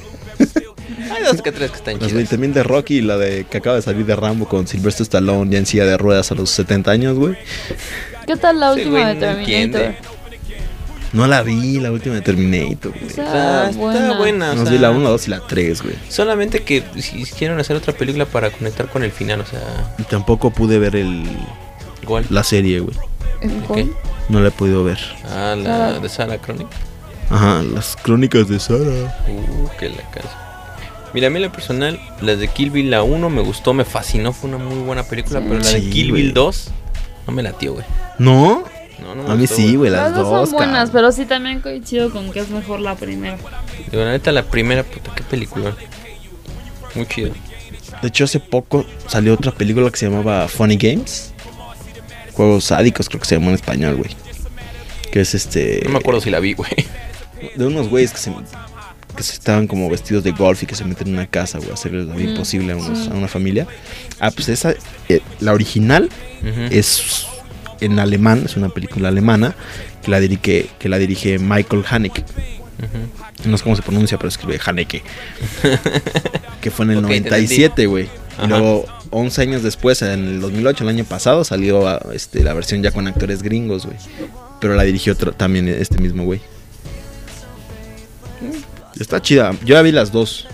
[1.11, 2.31] Hay dos que tres que están Las chidas.
[2.33, 5.51] 20.000 de Rocky y la de que acaba de salir de Rambo con Sylvester Stallone
[5.51, 7.37] ya en silla de ruedas a los 70 años, güey.
[8.27, 9.21] ¿Qué tal la última güey de.
[9.21, 9.95] Terminator?
[11.13, 13.05] No la vi, la última de Terminator, güey.
[13.05, 14.19] O O sea, sea, está buena.
[14.19, 14.51] buena.
[14.53, 15.95] o No sea, vi la 1, la 2 y la 3, güey.
[16.09, 20.03] Solamente que si quisieron hacer otra película para conectar con el final, o sea, Y
[20.03, 21.25] tampoco pude ver el
[22.03, 22.27] igual.
[22.31, 22.97] la serie, güey.
[23.41, 23.67] ¿En ¿Qué?
[23.67, 23.91] cuál?
[24.29, 24.99] No la he podido ver.
[25.25, 26.67] Ah, la de Sarah Chronic.
[27.31, 29.17] Ajá, las crónicas de Sara.
[29.29, 30.43] Uh, que la casa.
[31.13, 34.33] Mira, a mí lo personal, las de Kill Bill la 1 me gustó, me fascinó,
[34.33, 36.23] fue una muy buena película, pero la de Sí, Kill güey.
[36.25, 36.71] Bill 2
[37.27, 37.85] no me latió, güey.
[38.19, 38.65] ¿No?
[39.01, 40.49] No, no me A mí gustó, sí, güey, las, Las dos dos.
[40.51, 40.93] son buenas, cabrón.
[40.93, 43.37] pero sí también coincido con que es mejor la primera.
[43.91, 45.75] Digo, la neta, la primera, puta, qué película.
[46.95, 47.33] Muy chido.
[48.03, 51.33] De hecho, hace poco salió otra película que se llamaba Funny Games.
[52.35, 54.11] Juegos sádicos, creo que se llamó en español, güey.
[55.11, 55.81] Que es este.
[55.85, 56.71] No me acuerdo si la vi, güey.
[57.55, 58.33] De unos güeyes que se,
[59.17, 61.71] que se estaban como vestidos de golf y que se meten en una casa, güey,
[61.71, 63.67] a hacerles la vida Mm, imposible a, unos- a una familia.
[64.21, 64.75] Ah, pues esa.
[65.09, 66.09] eh, la original
[66.71, 67.27] es
[67.81, 69.55] en alemán, es una película alemana
[70.03, 72.25] que la dirige, que la dirige Michael Haneke.
[73.47, 75.03] No sé cómo se pronuncia, pero escribe Haneke.
[76.61, 78.09] que fue en el Ok, te 97, güey.
[78.43, 82.53] Y luego, 11 años después, en el 2008, el año pasado, salió ah, este, la
[82.55, 83.97] versión ya con actores gringos, güey.
[84.61, 86.41] Pero la dirigió otro- también este mismo güey.
[88.99, 89.53] Está chida.
[89.65, 90.47] Yo ya vi las dos.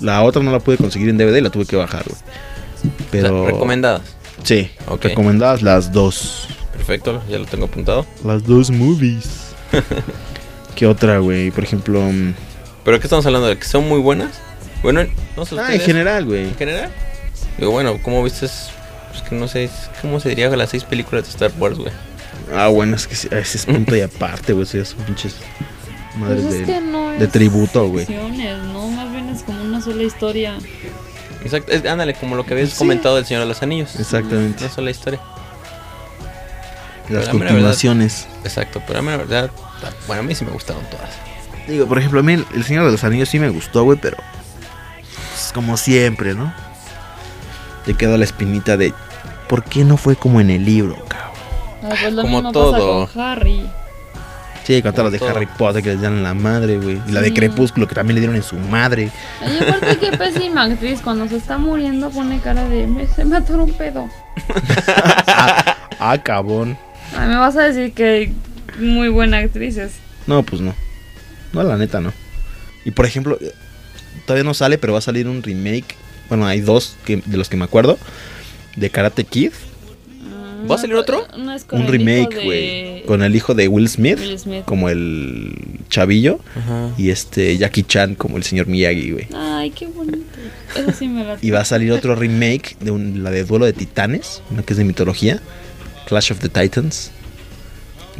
[0.00, 2.20] La otra no la pude conseguir en DVD, la tuve que bajar, güey.
[2.20, 3.42] O Pero.
[3.44, 4.02] sea, recomendadas.
[4.42, 5.04] Sí, Ok.
[5.04, 6.48] recomendadas las dos.
[6.72, 8.04] Perfecto, ya lo tengo apuntado.
[8.24, 9.54] Las dos movies.
[10.74, 11.50] ¿Qué otra, güey?
[11.50, 12.00] Por ejemplo.
[12.00, 12.34] mm,
[12.84, 13.46] ¿Pero qué estamos hablando?
[13.48, 14.32] ¿De que son muy buenas?
[14.82, 15.02] Bueno,
[15.36, 16.48] no sé Ah, en general, güey.
[16.48, 16.90] ¿En general?
[17.56, 18.46] Digo, bueno, ¿cómo viste?
[18.46, 18.70] Es
[19.10, 19.70] pues que no sé,
[20.02, 21.92] ¿cómo se diría las seis películas de Star Wars, güey?
[22.52, 24.64] Ah, bueno, es que ese es punto y aparte, güey.
[24.64, 25.36] Eso ya son pinches
[26.16, 28.06] madres Pues de, es que no de es tributo, güey.
[28.08, 30.56] No, más bien es como una sola historia.
[31.42, 32.76] Exacto, es- ándale, como lo que habías Sí.
[32.78, 33.94] comentado del Señor de los Anillos.
[33.98, 34.64] Exactamente.
[34.64, 35.20] Una sola historia.
[37.08, 38.26] Las Pero la continuaciones.
[38.44, 39.50] Exacto, pero a mí la verdad,
[40.06, 41.10] bueno, a mí sí me gustaron todas.
[41.68, 43.98] Digo, por ejemplo, a mí el, el Señor de los Anillos sí me gustó, güey,
[44.00, 44.16] pero.
[45.32, 46.52] pues, como siempre, ¿no?
[47.84, 48.94] Te quedó la espinita de.
[49.48, 51.30] ¿Por qué no fue como en el libro, cabrón?
[51.82, 52.72] Ah, pues lo Como mismo todo.
[53.06, 53.70] pasa con Harry.
[54.64, 55.28] Sí, con todas las de.
[55.28, 57.00] Harry Potter que les dan en la madre, güey.
[57.06, 57.32] Y la de.
[57.34, 59.10] Crepúsculo que también le dieron en su madre.
[59.40, 63.36] Ay, aparte qué pésima actriz cuando se está muriendo pone cara de me, se me
[63.36, 64.08] atoró un pedo.
[66.00, 66.76] Ah, cabrón.
[67.16, 68.32] Ay, me vas a decir que
[68.78, 69.92] muy buena actriz es.
[70.26, 70.74] No, pues no.
[71.52, 72.12] No, la neta no.
[72.84, 73.54] Y por ejemplo, eh,
[74.26, 75.96] todavía no sale, pero va a salir un remake.
[76.28, 77.96] Bueno, hay dos que, de los que me acuerdo.
[78.76, 79.52] De Karate Kid.
[80.70, 81.26] ¿Va a salir otro?
[81.38, 83.02] No es con Un remake, de güey.
[83.04, 84.18] Con el hijo de Will Smith.
[84.18, 84.64] Will Smith.
[84.64, 85.52] Como el
[85.88, 86.40] chavillo.
[86.56, 86.90] Ajá.
[86.98, 89.28] Y este Jackie Chan como el señor Miyagi, güey.
[89.34, 90.18] Ay, qué bonito.
[90.76, 93.64] Eso sí me la Y va a salir otro remake de un- la de Duelo
[93.66, 95.40] de Titanes, una que es de mitología.
[96.06, 97.10] Clash of the Titans.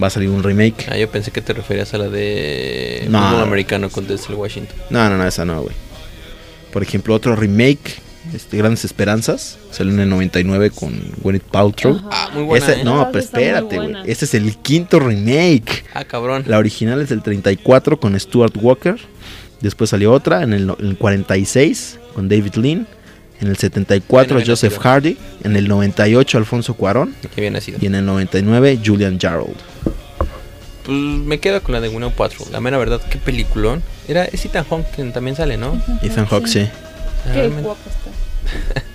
[0.02, 0.86] Va a salir un remake.
[0.90, 3.22] Ah, yo pensé que te referías a la de No.
[3.30, 4.76] fútbol americano con Denzel Washington.
[4.90, 5.74] No, no, no, esa no, güey.
[6.72, 7.96] Por ejemplo, otro remake,
[8.34, 11.96] este, Grandes Esperanzas, salió en el 99 con Gwyneth Paltrow.
[11.96, 12.08] Ajá.
[12.10, 12.66] Ah, muy buena.
[12.66, 12.84] Ese- ¿eh?
[12.84, 13.94] no, pero espérate, güey.
[14.06, 15.84] Este es el quinto remake.
[15.94, 16.44] Ah, cabrón.
[16.46, 18.96] La original es del 34 con Stuart Walker.
[19.60, 22.86] Después salió otra en el, no- en el 46 con David Lean.
[23.40, 24.78] En el 74 Bien, bien Joseph.
[24.78, 25.16] Hardy.
[25.42, 27.14] En el 98 Alfonso Cuarón.
[27.34, 27.78] Qué bien nacido.
[27.80, 29.56] Y en el 99 Julian Jarrold.
[30.84, 32.48] Pues me quedo con la de Winnow Patrol.
[32.52, 33.82] La mera verdad, qué peliculón.
[34.06, 35.80] Era, es Ethan Hawke quien también sale, ¿no?
[36.02, 36.68] Ethan Hawke, sí.
[37.24, 38.82] Qué Realmente- guapo está.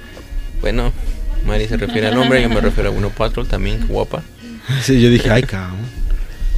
[0.61, 0.91] Bueno,
[1.45, 4.23] Mari se refiere al hombre, yo me refiero a Winnow Patrol también, qué guapa.
[4.83, 5.77] Sí, yo dije, ay, cabrón.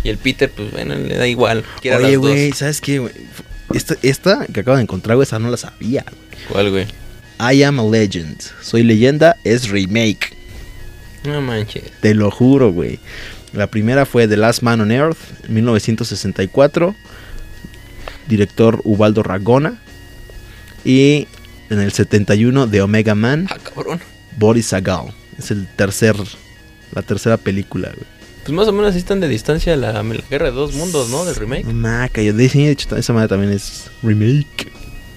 [0.03, 1.63] Y el Peter, pues bueno, le da igual.
[1.83, 3.13] Oye, güey, ¿sabes qué, güey?
[3.73, 6.03] Esta, esta que acabo de encontrar, güey, esa no la sabía.
[6.49, 6.87] ¿Cuál, güey?
[7.39, 8.37] I Am a Legend.
[8.61, 10.35] Soy leyenda es remake.
[11.23, 11.83] No manches.
[12.01, 12.99] Te lo juro, güey.
[13.53, 15.17] La primera fue The Last Man on Earth,
[15.47, 16.95] en 1964.
[18.27, 19.79] Director Ubaldo Ragona.
[20.83, 21.27] Y
[21.71, 23.99] en el 71 de Omega Man, Ah, cabrón.
[24.37, 25.05] Boris Sagal.
[25.37, 26.15] Es el tercer,
[26.93, 28.05] la tercera película, güey.
[28.43, 31.25] Pues más o menos así están de distancia la, la guerra de dos mundos, ¿no?
[31.25, 31.65] Del remake.
[31.65, 34.71] Maca, yo de de hecho esa madre también es remake.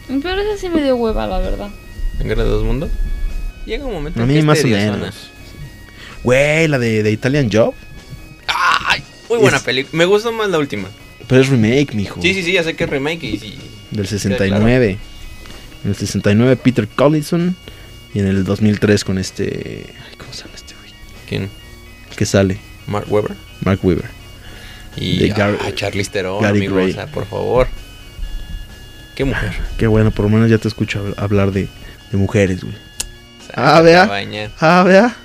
[0.08, 1.70] Pero esa sí me dio hueva, la verdad.
[2.18, 2.90] La guerra de dos mundos.
[3.66, 4.96] Llega un momento A en mí que es más o tediosona.
[4.98, 5.14] menos.
[6.22, 7.74] Güey, la de, de Italian Job.
[8.46, 9.02] ¡Ay!
[9.28, 9.96] Muy buena Es- película.
[9.98, 10.88] Me gustó más la última.
[11.26, 12.20] Pero es remake, mijo.
[12.20, 13.54] Sí, sí, sí, ya sé que es remake y sí.
[13.90, 14.98] Del 69.
[15.84, 17.56] En el 69 Peter Collison.
[18.12, 19.86] Y en el 2003 con este...
[20.08, 20.90] ay, ¿Cómo se llama este güey?
[21.28, 21.50] ¿Quién?
[22.10, 22.58] El que sale.
[22.86, 23.36] Mark Webber.
[23.64, 24.04] Mark Weaver.
[24.96, 26.90] Y Gar- ah, Charlize Theron, Gary amigo, Gray.
[26.90, 27.66] o sea, por favor.
[29.16, 29.52] Qué mujer.
[29.78, 31.68] Qué bueno, por lo menos ya te escucho hab- hablar de,
[32.12, 32.74] de mujeres, güey.
[33.54, 34.08] Ah, vea.
[34.60, 35.16] Ah, vea.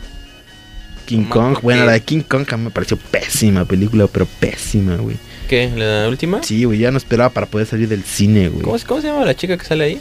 [1.05, 1.53] King Kong.
[1.55, 5.17] ¿por Bueno, la de King Kong a mí me pareció pésima película, pero pésima, güey.
[5.47, 5.71] ¿Qué?
[5.75, 6.41] ¿La última?
[6.43, 8.61] Sí, güey, ya no esperaba para poder salir del cine, güey.
[8.63, 9.99] ¿Cómo, ¿Cómo se llama la chica que sale ahí?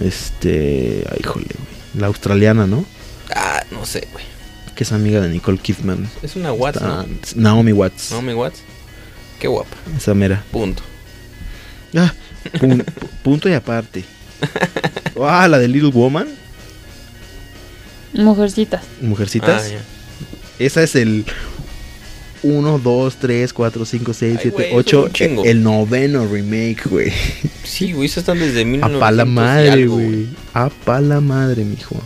[0.00, 1.04] Este...
[1.10, 2.00] Ay, híjole, güey.
[2.00, 2.84] La australiana, ¿no?
[3.34, 4.24] Ah, no sé, güey.
[4.74, 6.08] Que es amiga de Nicole Kidman.
[6.22, 7.06] Es una Watts, Está- ¿no?
[7.36, 8.10] Naomi Watts.
[8.12, 8.60] Naomi Watts.
[9.38, 9.76] Qué guapa.
[9.96, 10.42] Esa mera.
[10.50, 10.82] Punto.
[11.96, 12.12] Ah,
[12.58, 12.84] pun-
[13.22, 14.04] punto y aparte.
[15.20, 16.28] Ah, la de Little Woman,
[18.12, 18.82] Mujercitas.
[19.00, 19.62] Mujercitas.
[19.64, 19.80] Ah, ya.
[20.64, 21.24] Esa es el
[22.42, 25.02] 1, 2, 3, 4, 5, 6, Ay, 7, güey, eso es 8.
[25.04, 25.44] un chingo.
[25.44, 27.12] El noveno remake, güey.
[27.64, 30.28] Sí, güey, esas están desde A 1900 pa' la madre, güey.
[30.54, 31.96] A pa' la madre, mijo.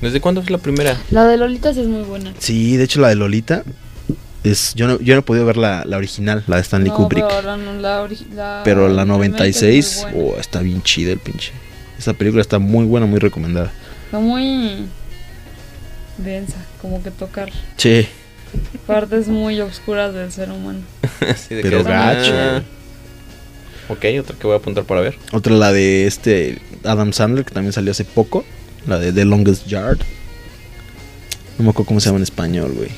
[0.00, 1.00] ¿Desde cuándo fue la primera?
[1.10, 2.32] La de Lolita sí es muy buena.
[2.38, 3.64] Sí, de hecho la de Lolita.
[4.42, 6.96] Es, yo, no, yo no he podido ver la, la original, la de Stanley No,
[6.96, 7.24] Kubrick.
[7.26, 10.18] Pero la, no- la, Pero la remake es muy 96, buena.
[10.18, 11.52] oh, está bien chida el pinche.
[11.98, 13.72] Esa película está muy buena, muy recomendada.
[14.06, 14.84] Está muy
[16.18, 18.08] densa, como que tocar Che,
[18.86, 20.80] partes muy oscuras del ser humano.
[21.28, 22.62] Así de Pero que- gacho, Ah.
[23.88, 25.16] Ok, otra que voy a apuntar para ver.
[25.32, 28.44] otra la de este Adam Sandler, que también salió hace poco.
[28.86, 29.98] La de The Longest Yard.
[31.58, 32.88] No me acuerdo cómo se llama en español, güey.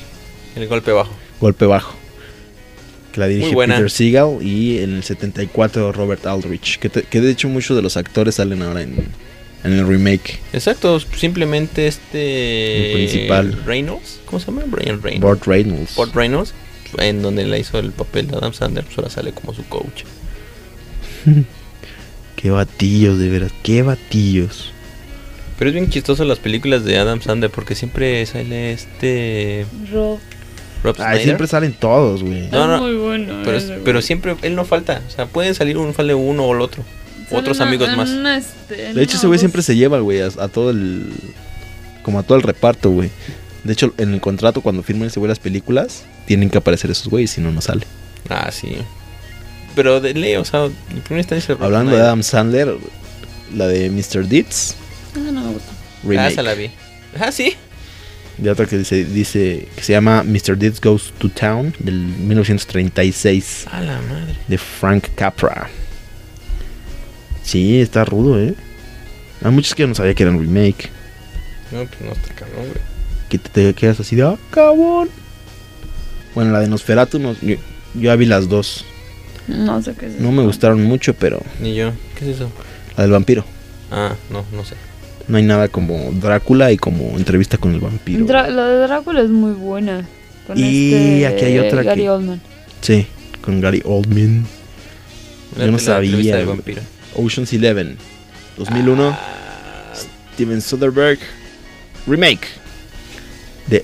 [0.55, 1.11] El golpe bajo.
[1.39, 1.93] Golpe bajo.
[3.11, 3.53] Que la dirige.
[3.55, 6.79] Peter Seagal y en el 74 Robert Aldrich.
[6.79, 8.95] Que, te- que de hecho muchos de los actores salen ahora en,
[9.63, 10.39] en el remake.
[10.53, 12.91] Exacto, simplemente este.
[12.91, 13.63] El principal.
[13.65, 14.19] Reynolds.
[14.25, 14.63] ¿Cómo se llama?
[14.67, 15.21] Brian Reynolds.
[15.21, 15.95] Burt Reynolds.
[15.95, 16.53] Burt Reynolds.
[16.97, 20.03] En donde le hizo el papel de Adam Sandler, pues ahora sale como su coach.
[22.35, 23.51] Qué batillos, de veras.
[23.63, 24.71] Qué batillos.
[25.57, 29.65] Pero es bien chistoso las películas de Adam Sandler porque siempre sale este.
[29.91, 30.19] Rob.
[30.83, 32.47] Rob Ay, siempre salen todos, güey.
[32.51, 33.41] No, no, Es muy bueno.
[33.43, 33.83] Pero, ese, güey.
[33.83, 35.01] pero siempre él no falta.
[35.07, 36.83] O sea, pueden salir un sale uno o el otro.
[37.31, 38.09] Otros una- amigos más.
[38.09, 41.11] una, este, De hecho, ese güey siempre se lleva, güey, a, a todo el.
[42.03, 43.09] Como a todo el reparto, güey.
[43.63, 47.07] De hecho, en el contrato, cuando firman ese güey las películas, tienen que aparecer esos
[47.09, 47.85] güeyes, si no, no sale.
[48.29, 48.77] Ah, sí.
[49.75, 51.57] Pero de ley, o sea, en primera instancia.
[51.59, 52.01] Hablando de.
[52.01, 52.75] Adam Sandler,
[53.55, 54.25] la de Mr.
[54.27, 54.75] Deeds,
[55.11, 55.71] Esa no me gusta.
[56.17, 56.69] Ah, esa la vi.
[57.19, 57.55] Ah, sí.
[58.41, 60.57] Y otra que dice, dice que se llama Mr.
[60.57, 64.35] Deeds Goes to Town, del 1936, A la madre.
[64.47, 65.69] de Frank Capra.
[67.47, 68.53] Sí, está rudo, ¿eh?
[69.41, 70.89] Hay muchos que yo no sabía que eran remake.
[71.71, 72.81] No, pues no está cabrón, güey.
[73.29, 75.09] que te, te quedas así de ¡ah, cabrón!
[76.35, 77.59] Bueno, la de Nosferatu, no- yo, yo
[77.95, 78.83] ya vi las dos.
[79.47, 80.31] No sé qué es No eso.
[80.33, 81.91] me gustaron mucho, pero Ni yo.
[82.19, 82.51] ¿Qué es eso?
[82.97, 83.45] la del vampiro.
[83.91, 84.75] Ah, no, no sé.
[85.29, 88.25] No hay nada como Drácula y como entrevista con el vampiro.
[88.25, 90.05] Dra- la de Drácula es muy buena.
[90.47, 92.41] Con Y este aquí hay otra Gary que- Oldman.
[92.81, 93.07] Sí,
[93.41, 94.45] con Gary Oldman.
[95.57, 96.57] Yo no La sabía, entrevista del güey.
[96.57, 96.81] vampiro.
[97.17, 97.97] Ocean's Eleven,
[98.57, 99.09] 2001.
[99.09, 99.93] Ah,
[100.33, 101.19] Steven Soderbergh.
[102.05, 102.47] Remake.
[103.67, 103.83] De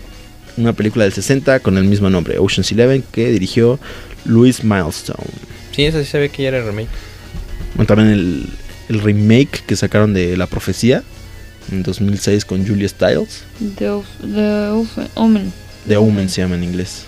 [0.56, 3.80] una película del 60 con el mismo nombre, Ocean's Eleven, que dirigió
[4.26, 5.18] Louis Milestone.
[5.76, 6.88] sí, esa sí se ve que ya era remake.
[7.76, 8.46] Bueno, también el,
[8.90, 11.04] el remake que sacaron de La Profecía
[11.72, 13.44] en 2006 con Julia Stiles.
[13.60, 15.52] De Uf- Omen.
[15.88, 17.06] The Omen se llama en inglés.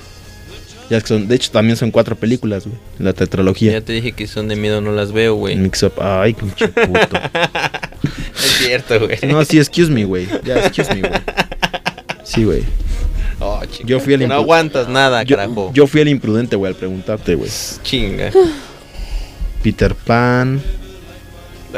[0.90, 2.78] Ya que son, de hecho, también son cuatro películas, güey.
[3.00, 3.72] La tetralogía.
[3.72, 5.56] Ya te dije que son de miedo, no las veo, güey.
[5.56, 5.94] Mix up.
[6.00, 7.18] Ay, pinche puto.
[8.36, 9.18] es cierto, güey.
[9.28, 10.28] No, sí, excuse me, güey.
[10.44, 11.14] Ya, excuse me, güey.
[12.24, 12.64] Sí, güey.
[13.40, 13.62] Oh.
[13.84, 15.72] Yo fui el No aguantas nada, Yo, carajo.
[15.74, 17.50] yo fui el imprudente, güey, al preguntarte, güey.
[17.84, 18.32] Chinga.
[19.64, 20.62] Peter Pan.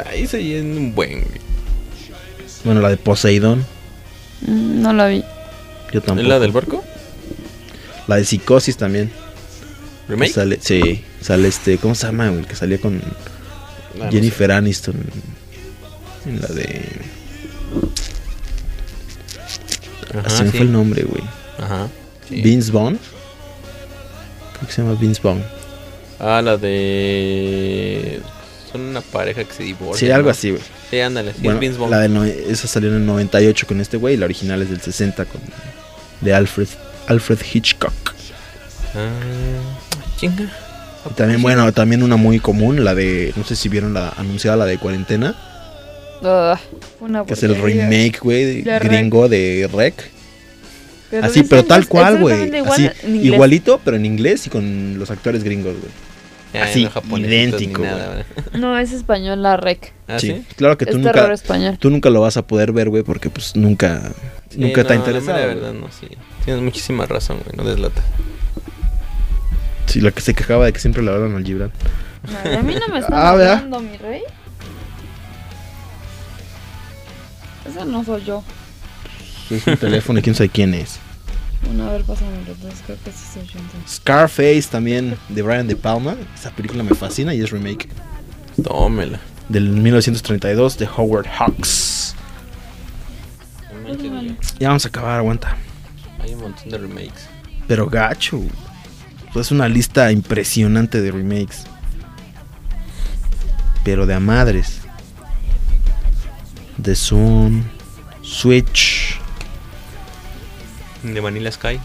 [0.06, 1.42] Ahí se es un buen, güey.
[2.66, 3.66] Bueno, la de Poseidón.
[4.42, 5.24] Mm, No la vi.
[5.94, 6.22] Yo tampoco.
[6.22, 6.84] ¿Es la del barco?
[8.08, 9.12] La de Psicosis también.
[10.08, 10.32] ¿Remake?
[10.34, 11.78] Sale, sí, sale este.
[11.78, 12.30] ¿Cómo se llama?
[12.30, 12.40] güey?
[12.42, 13.02] El que salía con
[14.00, 14.96] Ah, no Jennifer Aniston.
[16.26, 16.82] En la de.
[20.12, 20.58] Ajá, Así me sí.
[20.58, 21.24] fue el nombre, güey.
[21.60, 21.88] Ajá.
[22.30, 22.42] sí.
[22.42, 22.98] Vince Vaughn.
[24.54, 25.44] Creo que se llama Vince Vaughn.
[26.20, 28.20] Ah, la de.
[28.72, 30.08] Son una pareja que se divorcia.
[30.08, 30.32] Sí, algo ¿no?
[30.32, 30.62] así, güey.
[30.90, 31.32] Sí, ándale.
[31.34, 31.92] Sí, Bueno, es Vince Vaughn.
[31.92, 34.70] la del no- esa salió en el 98 con este güey y la original es
[34.70, 35.42] del 60 con
[36.22, 36.68] de Alfred
[37.08, 37.94] Alfred Hitchcock.
[38.96, 39.10] Ah,
[40.18, 40.50] chinga.
[41.10, 44.58] Y también bueno, también una muy común, la de no sé si vieron la anunciada
[44.58, 45.36] la de cuarentena,
[47.00, 50.12] una que es el remake, güey, gringo de Rec.
[51.10, 52.54] Pero Así, pero tal es cual, güey.
[52.58, 56.62] igual igualito, pero en inglés y con los actores gringos, güey.
[56.64, 58.26] Así, no idéntico, nada.
[58.54, 59.94] No, es español la rec.
[60.08, 60.46] ¿Ah, sí, sí?
[60.56, 61.78] claro que tú es nunca español.
[61.78, 64.02] tú nunca lo vas a poder ver, güey, porque pues nunca
[64.50, 65.48] Sí, nunca te ha no, la interesado.
[65.48, 66.08] verdad, no, sí.
[66.48, 67.58] Tienes muchísima razón, güey.
[67.58, 68.02] No deslata.
[69.86, 71.74] Sí, la que se quejaba de que siempre le hablan al Gibran.
[72.56, 74.22] A mí no me están Ah, hablando, mi rey.
[77.70, 78.44] Esa no soy yo.
[79.50, 81.00] Es un teléfono y quién sabe quién es.
[81.66, 82.74] Bueno, a ver, pásame los dos.
[82.86, 83.92] Creo que sí soy yo entonces.
[83.96, 86.16] Scarface también de Brian De Palma.
[86.34, 87.90] Esa película me fascina y es remake.
[88.64, 89.20] Tómela.
[89.50, 92.16] Del 1932 de Howard Hawks.
[93.84, 94.38] Güey.
[94.60, 95.58] Ya vamos a acabar, aguanta.
[96.28, 97.28] Hay un montón de remakes.
[97.68, 98.42] Pero gacho.
[99.36, 101.64] Es una lista impresionante de remakes.
[103.84, 104.82] Pero de a madres.
[106.82, 107.64] The Sun.
[108.22, 109.20] Switch.
[111.04, 111.80] De Vanilla Sky.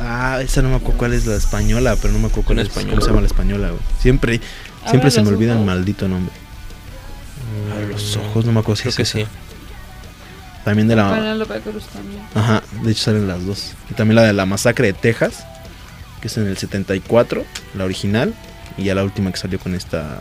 [0.00, 2.68] Ah, esa no me acuerdo cuál es la española, pero no me acuerdo cuál es,
[2.68, 2.90] española.
[2.92, 3.80] cómo se llama la española, güey.
[4.00, 6.32] Siempre, Abre siempre se me olvida el maldito nombre.
[7.90, 9.18] Los ojos, no me acuerdo si Creo es que esa.
[9.18, 9.26] sí.
[10.64, 11.14] También de la...
[11.14, 12.22] Penélope Cruz también.
[12.34, 13.72] Ajá, de hecho salen las dos.
[13.90, 15.44] Y también la de la masacre de Texas,
[16.20, 17.44] que es en el 74,
[17.74, 18.34] la original.
[18.76, 20.18] Y ya la última que salió con esta...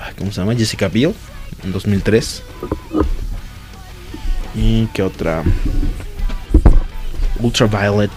[0.00, 0.54] ay, ¿Cómo se llama?
[0.54, 1.14] Jessica Biel,
[1.64, 2.42] en 2003.
[4.54, 5.42] ¿Y qué otra?
[7.40, 8.10] Ultraviolet.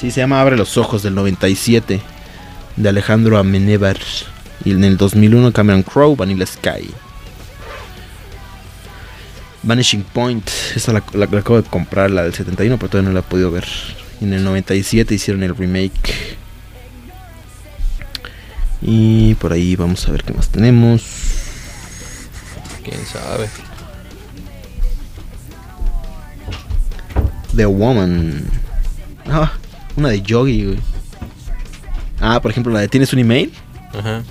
[0.00, 2.00] Sí, se llama Abre los Ojos del 97,
[2.76, 3.98] de Alejandro Amenébar.
[4.64, 6.90] Y en el 2001 Cameron Crowe, Vanilla Sky.
[9.66, 13.14] Vanishing Point, esa la, la- la acabo de comprar, la del 71, pero todavía no
[13.14, 13.66] la he podido ver.
[14.20, 16.36] En el 97 hicieron el remake.
[18.80, 21.02] Y por ahí vamos a ver qué más tenemos.
[22.84, 23.48] Quién sabe.
[27.56, 28.44] The Woman.
[29.28, 29.52] Ah,
[29.96, 30.78] una de Yogi, güey.
[32.20, 33.52] Ah, por ejemplo, la de ¿Tienes un email?
[33.98, 34.22] Ajá.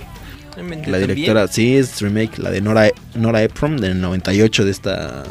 [0.56, 0.82] La también.
[1.08, 5.22] directora, sí, es remake, la de Nora, Nora Ephron del 98 de esta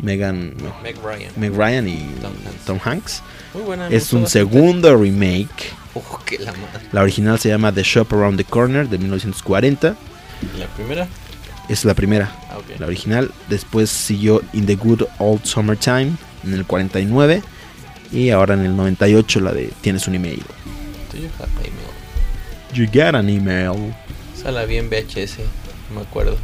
[0.00, 1.32] Megan, no, Meg Ryan.
[1.36, 2.64] Meg Ryan y Tom Hanks.
[2.64, 3.22] Tom Hanks.
[3.54, 3.88] Muy buena.
[3.88, 5.72] me Es un segundo remake.
[6.24, 6.86] Que la madre.
[6.92, 9.96] La original se llama The Shop Around the Corner de 1940.
[10.58, 11.08] ¿La primera?
[11.68, 13.30] Es la primera, Ah, la original.
[13.48, 16.12] Después siguió In the Good Old Summertime
[16.44, 17.42] en el 49.
[18.12, 20.42] Y ahora en el 98 la de Tienes un email.
[21.12, 21.90] Do you have email?
[22.72, 23.94] You got an email.
[24.40, 25.38] Esa la vi en VHS,
[25.90, 26.36] no me acuerdo.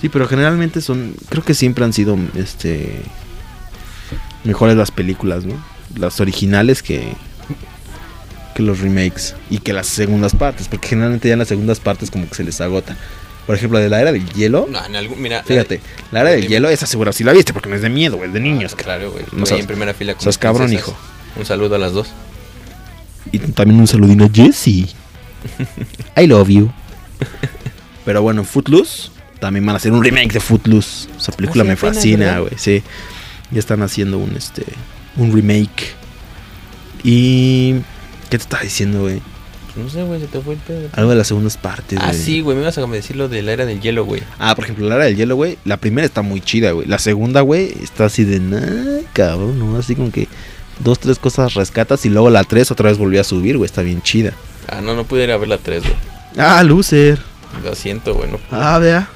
[0.00, 1.14] Sí, pero generalmente son.
[1.28, 3.00] Creo que siempre han sido este.
[4.44, 5.54] Mejores las películas, ¿no?
[5.96, 7.12] Las originales que.
[8.54, 9.34] Que los remakes.
[9.50, 10.68] Y que las segundas partes.
[10.68, 12.96] Porque generalmente ya en las segundas partes como que se les agota.
[13.46, 14.66] Por ejemplo, de la era del hielo.
[14.70, 15.42] No, en algún, mira.
[15.42, 15.80] Fíjate,
[16.12, 18.30] la era del hielo, esa segura si la viste porque no es de miedo, güey,
[18.30, 18.74] de niños.
[18.74, 18.84] cabrón.
[18.98, 19.24] Claro, güey.
[19.32, 20.94] No seas- en primera fila con mis cabrón, hijo.
[21.36, 22.08] Un saludo a las dos.
[23.32, 24.88] Y también un saludino a Jessie.
[26.16, 26.70] I love you.
[28.04, 29.10] Pero bueno, Footloose.
[29.40, 31.08] También van a hacer un remake de Footloose.
[31.16, 32.52] Esa película me fascina, güey.
[32.56, 32.82] Sí.
[33.50, 34.64] Ya están haciendo un este.
[35.16, 35.92] Un remake.
[37.04, 37.74] Y.
[38.30, 39.20] ¿Qué te estaba diciendo, güey?
[39.76, 40.88] No sé, güey, se te fue el pedo.
[40.92, 43.52] Algo de las segundas partes, Ah, sí, güey, me ibas a decir lo de la
[43.52, 44.22] era del hielo, güey.
[44.38, 45.56] Ah, por ejemplo, la era del hielo, güey.
[45.64, 46.88] La primera está muy chida, güey.
[46.88, 48.40] La segunda, güey, está así de.
[48.40, 49.78] Nah, cabrón, ¿no?
[49.78, 50.26] Así como que.
[50.80, 53.66] Dos, tres cosas rescatas y luego la tres otra vez volvió a subir, güey.
[53.66, 54.32] Está bien chida.
[54.68, 55.94] Ah, no, no pude ir a ver la 3, güey.
[56.38, 57.18] Ah, loser.
[57.64, 59.08] Lo siento, güey, no Ah, vea.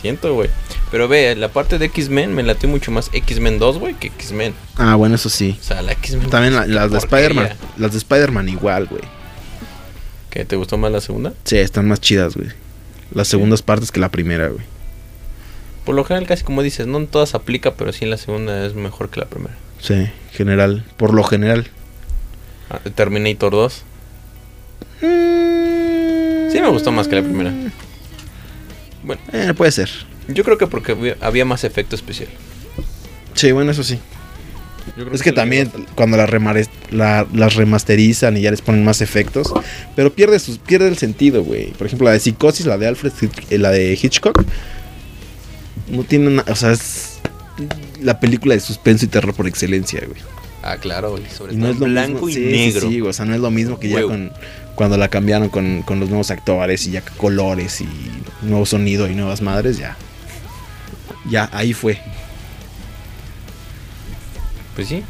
[0.00, 0.48] siento, güey.
[0.90, 4.54] Pero ve, la parte de X-Men me late mucho más X-Men 2, güey, que X-Men.
[4.76, 5.56] Ah, bueno, eso sí.
[5.60, 6.28] O sea, la X-Men.
[6.30, 6.98] También la- las de.
[6.98, 7.48] Spider-Man.
[7.78, 9.02] Las de Spider-Man igual, güey.
[10.30, 11.32] ¿Qué, te gustó más la segunda?
[11.44, 12.48] Sí, están más chidas, güey.
[13.14, 14.64] Las segundas partes que la primera, güey.
[15.84, 18.64] Por lo general, casi como dices, no en todas aplica, pero sí en la segunda
[18.64, 19.54] es mejor que la primera.
[19.80, 20.84] Sí, general.
[20.96, 21.66] Por lo general.
[22.70, 23.82] Ah, Terminator 2.
[26.52, 27.52] Sí me gustó más que la primera.
[29.02, 29.88] Bueno, Eh, puede ser.
[30.28, 32.28] yo creo que porque había- más efecto especial.
[33.34, 33.98] Sí, bueno, eso sí.
[34.96, 38.84] Yo creo Es que también cuando las, remare- la- las remasterizan y ya les ponen
[38.84, 39.52] más efectos,
[39.96, 41.70] pero pierde, sus, pierde el sentido, güey.
[41.72, 43.12] Por ejemplo, la de Psicosis, la de Alfred,
[43.50, 44.44] eh, la de Hitchcock,
[45.88, 47.20] no tiene nada, o sea, es
[48.00, 50.20] la película de suspenso y terror por excelencia, güey.
[50.64, 51.24] Ah, claro, güey.
[51.36, 52.88] Sobre Y todo no es lo blanco mismo, y sí, sí, negro.
[52.88, 54.32] sí, güey, o sea, no es lo mismo que ya con
[54.74, 57.88] cuando la cambiaron con, con los nuevos actores y ya colores y
[58.42, 59.96] nuevo sonido y nuevas madres, ya.
[61.28, 62.00] Ya, ahí fue.
[64.74, 65.02] Pues sí.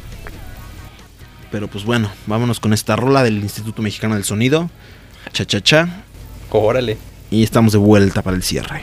[1.51, 4.71] Pero pues bueno, vámonos con esta rola del Instituto Mexicano del Sonido.
[5.33, 6.05] Cha cha cha.
[6.51, 6.99] Órale.
[7.31, 8.83] Y estamos de vuelta para el cierre.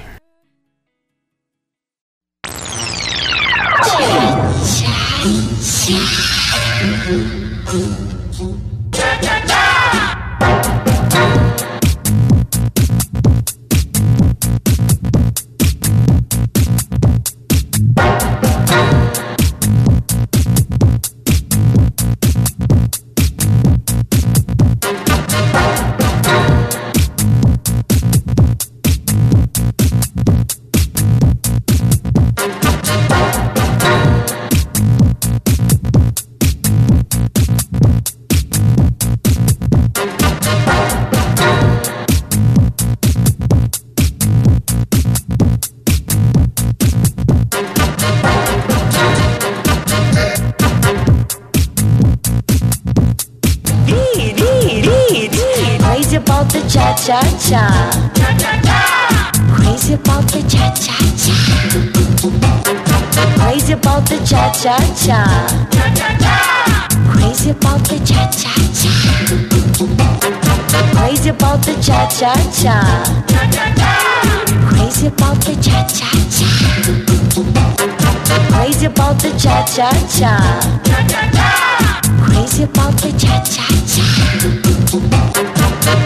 [64.62, 65.24] Cha cha.
[67.12, 68.92] Crazy about the cha cha cha.
[70.96, 72.76] Crazy about the cha cha cha.
[74.68, 76.50] Crazy about the cha cha cha.
[78.52, 80.34] Crazy about the cha cha cha.
[82.26, 84.06] Crazy about the cha cha cha.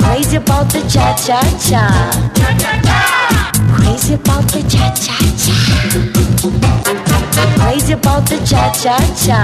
[0.02, 1.84] Crazy about the cha cha cha.
[3.76, 7.13] Crazy about the cha cha cha.
[7.34, 9.40] Crazy about the cha cha cha.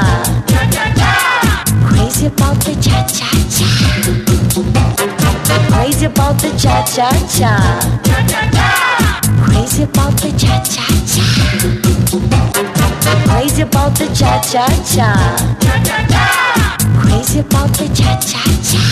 [1.87, 3.65] Crazy about the cha cha cha.
[5.71, 7.51] Crazy about the cha cha cha.
[9.43, 11.25] Crazy about the cha cha cha.
[13.25, 15.09] Crazy about the cha cha cha.
[17.01, 18.83] Crazy about the cha cha cha.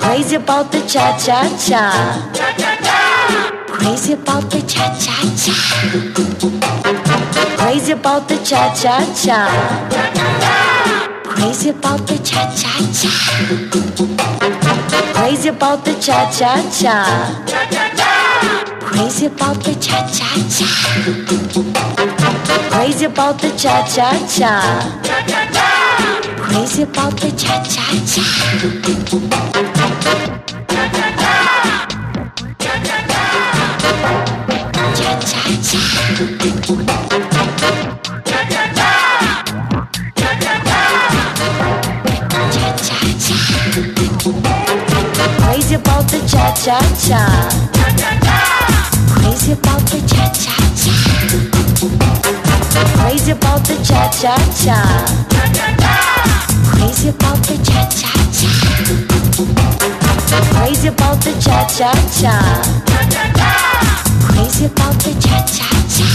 [0.00, 1.82] Crazy about the cha cha cha.
[3.68, 6.85] Crazy about the cha cha cha.
[7.56, 9.38] Crazy about the cha cha cha.
[11.24, 13.10] Crazy about the cha cha cha.
[15.14, 16.96] Crazy about the cha cha cha.
[18.80, 20.68] Crazy about the cha cha cha.
[22.70, 24.52] Crazy about the cha cha cha.
[26.36, 28.24] Crazy about the cha cha cha.
[45.76, 47.20] About the cha cha cha.
[49.14, 50.92] Crazy about the cha cha cha.
[52.96, 54.78] Crazy about the cha cha cha.
[56.70, 58.56] Crazy about the cha cha cha.
[60.52, 62.34] Crazy about the cha cha cha.
[64.28, 66.12] Crazy about the cha cha cha.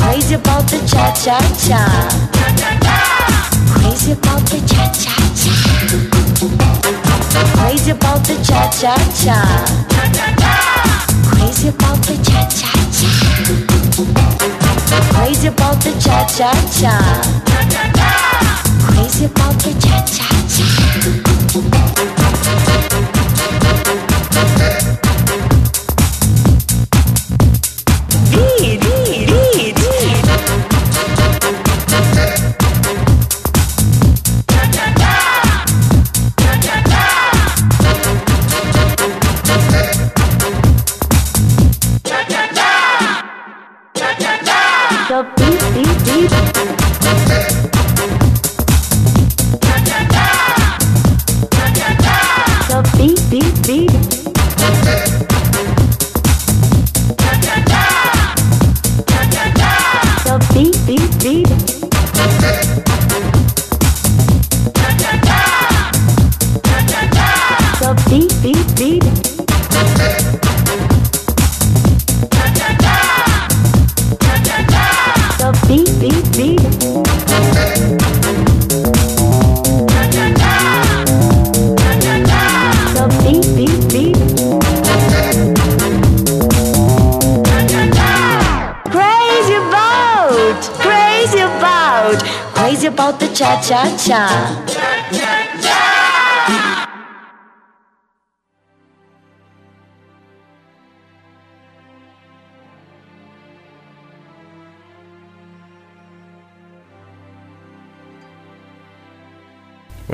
[0.00, 1.80] Crazy about the cha cha cha.
[3.74, 6.95] Crazy about the cha cha cha.
[7.56, 9.38] Crazy about the cha cha cha.
[11.30, 13.10] Crazy about the cha cha cha.
[15.12, 16.94] Crazy about the cha cha cha.
[18.86, 21.95] Crazy about the cha cha cha.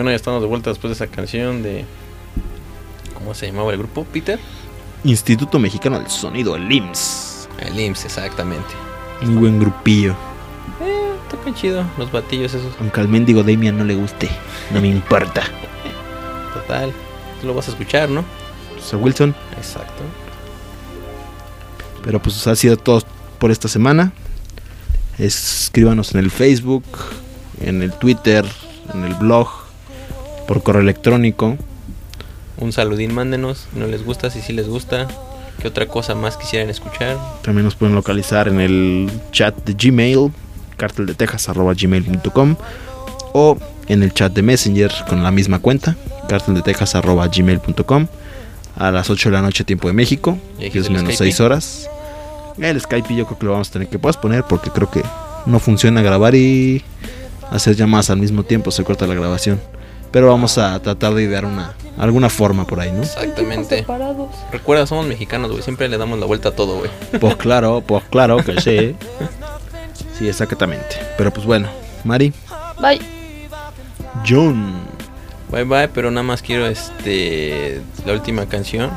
[0.02, 1.84] Bueno, ya estamos de vuelta después de esa canción de.
[3.14, 4.04] ¿Cómo se llamaba el grupo?
[4.04, 4.36] ¿Peter?
[5.04, 7.48] Instituto Mexicano del Sonido, el IMSS.
[7.60, 8.74] El IMSS, exactamente.
[9.20, 10.16] Muy buen grupillo.
[10.80, 12.74] Eh, tocan chido, los batillos esos.
[12.80, 14.28] Aunque al mendigo Damian no le guste,
[14.72, 15.44] no me importa.
[16.52, 16.92] Total.
[17.40, 18.24] Tú lo vas a escuchar, ¿no?
[18.84, 19.36] Sir Wilson.
[19.56, 20.02] Exacto.
[22.02, 23.04] Pero pues ha sido todo
[23.38, 24.10] por esta semana.
[25.18, 26.82] Escríbanos en el Facebook,
[27.60, 28.44] en el Twitter,
[28.92, 29.61] en el blog,
[30.52, 31.56] por correo electrónico.
[32.58, 33.68] Un saludín, mándenos.
[33.72, 35.08] Si no les gusta, si sí les gusta.
[35.58, 37.16] ¿Qué otra cosa más quisieran escuchar?
[37.40, 40.30] También nos pueden localizar en el chat de Gmail,
[40.76, 42.56] carteldetejas.gmail.com
[43.32, 43.56] o
[43.88, 45.96] en el chat de Messenger con la misma cuenta,
[46.28, 48.06] carteldetejas.gmail.com
[48.76, 51.32] a las 8 de la noche tiempo de México, ¿Y aquí que es menos Skype?
[51.32, 51.88] 6 horas.
[52.58, 55.02] El Skype yo creo que lo vamos a tener que poner porque creo que
[55.46, 56.84] no funciona grabar y
[57.50, 59.58] hacer llamadas al mismo tiempo, se corta la grabación.
[60.12, 63.02] Pero vamos a tratar de idear una alguna forma por ahí, ¿no?
[63.02, 63.84] Exactamente.
[64.50, 65.62] Recuerda, somos mexicanos, güey.
[65.62, 66.90] Siempre le damos la vuelta a todo, güey.
[67.20, 68.94] Pues claro, pues claro que sí.
[70.18, 70.96] Sí, exactamente.
[71.18, 71.68] Pero pues bueno,
[72.04, 72.32] Mari,
[72.80, 73.00] Bye.
[74.28, 74.72] John.
[75.50, 77.80] Bye bye, pero nada más quiero este.
[78.06, 78.90] La última canción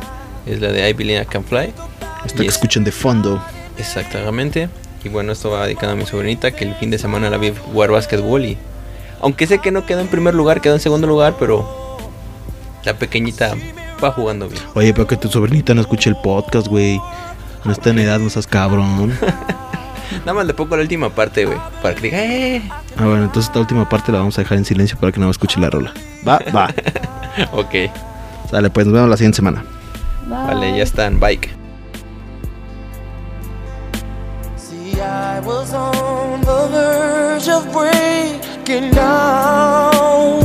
[0.46, 1.74] es la de I Believe I Can Fly.
[2.26, 3.42] Esta que es- escuchan de fondo.
[3.78, 4.70] Exactamente.
[5.04, 7.54] Y bueno, esto va dedicado a mi sobrinita que el fin de semana la vi
[7.72, 8.58] jugar básquetbol y.
[9.22, 11.68] Aunque sé que no quedó en primer lugar, quedó en segundo lugar, pero.
[12.84, 13.56] La pequeñita
[14.04, 14.62] va jugando bien.
[14.76, 17.02] Oye, pero que tu sobrinita no escuche el podcast, güey.
[17.64, 19.18] No está en edad, no seas cabrón.
[20.20, 21.58] Nada más le pongo la última parte, güey.
[21.82, 22.62] Para que diga, ¡eh!
[22.96, 25.30] Ah, bueno, entonces esta última parte la vamos a dejar en silencio para que no
[25.32, 25.94] escuche la rola.
[26.28, 26.74] Va, va.
[27.52, 27.92] Ok.
[28.50, 29.66] Sale, pues nos vemos la siguiente semana.
[30.28, 31.20] Vale, ya están.
[31.20, 31.50] Bike.
[34.56, 37.66] See, I was on the verge of
[38.66, 40.42] down.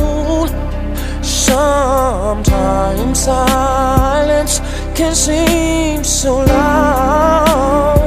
[1.23, 4.61] Sometimes silence
[4.93, 7.97] can seem so loud.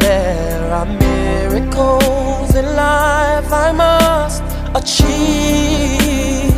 [0.00, 4.42] There are miracles in life I must
[4.74, 6.52] achieve.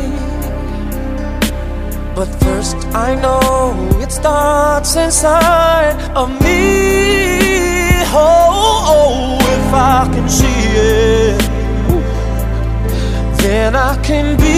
[2.15, 3.71] But first, I know
[4.01, 6.59] it starts inside of me.
[8.11, 9.37] Oh, oh, oh
[9.69, 11.18] if I can see it,
[13.41, 14.57] then I can be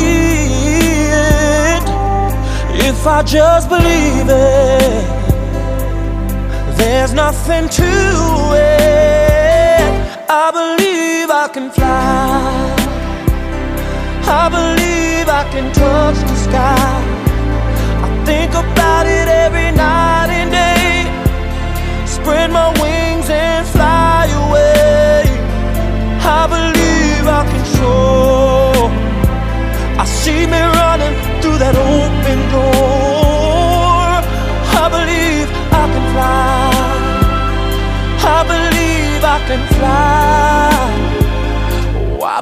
[1.27, 1.83] it.
[2.87, 5.03] If I just believe it,
[6.77, 7.91] there's nothing to
[8.55, 9.81] it.
[10.29, 12.71] I believe I can fly.
[14.41, 16.93] I believe I can touch the sky.
[18.05, 21.05] I think about it every night and day.
[22.05, 23.90] Spread my wings and fly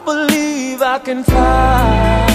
[0.09, 2.25] believe I can fly.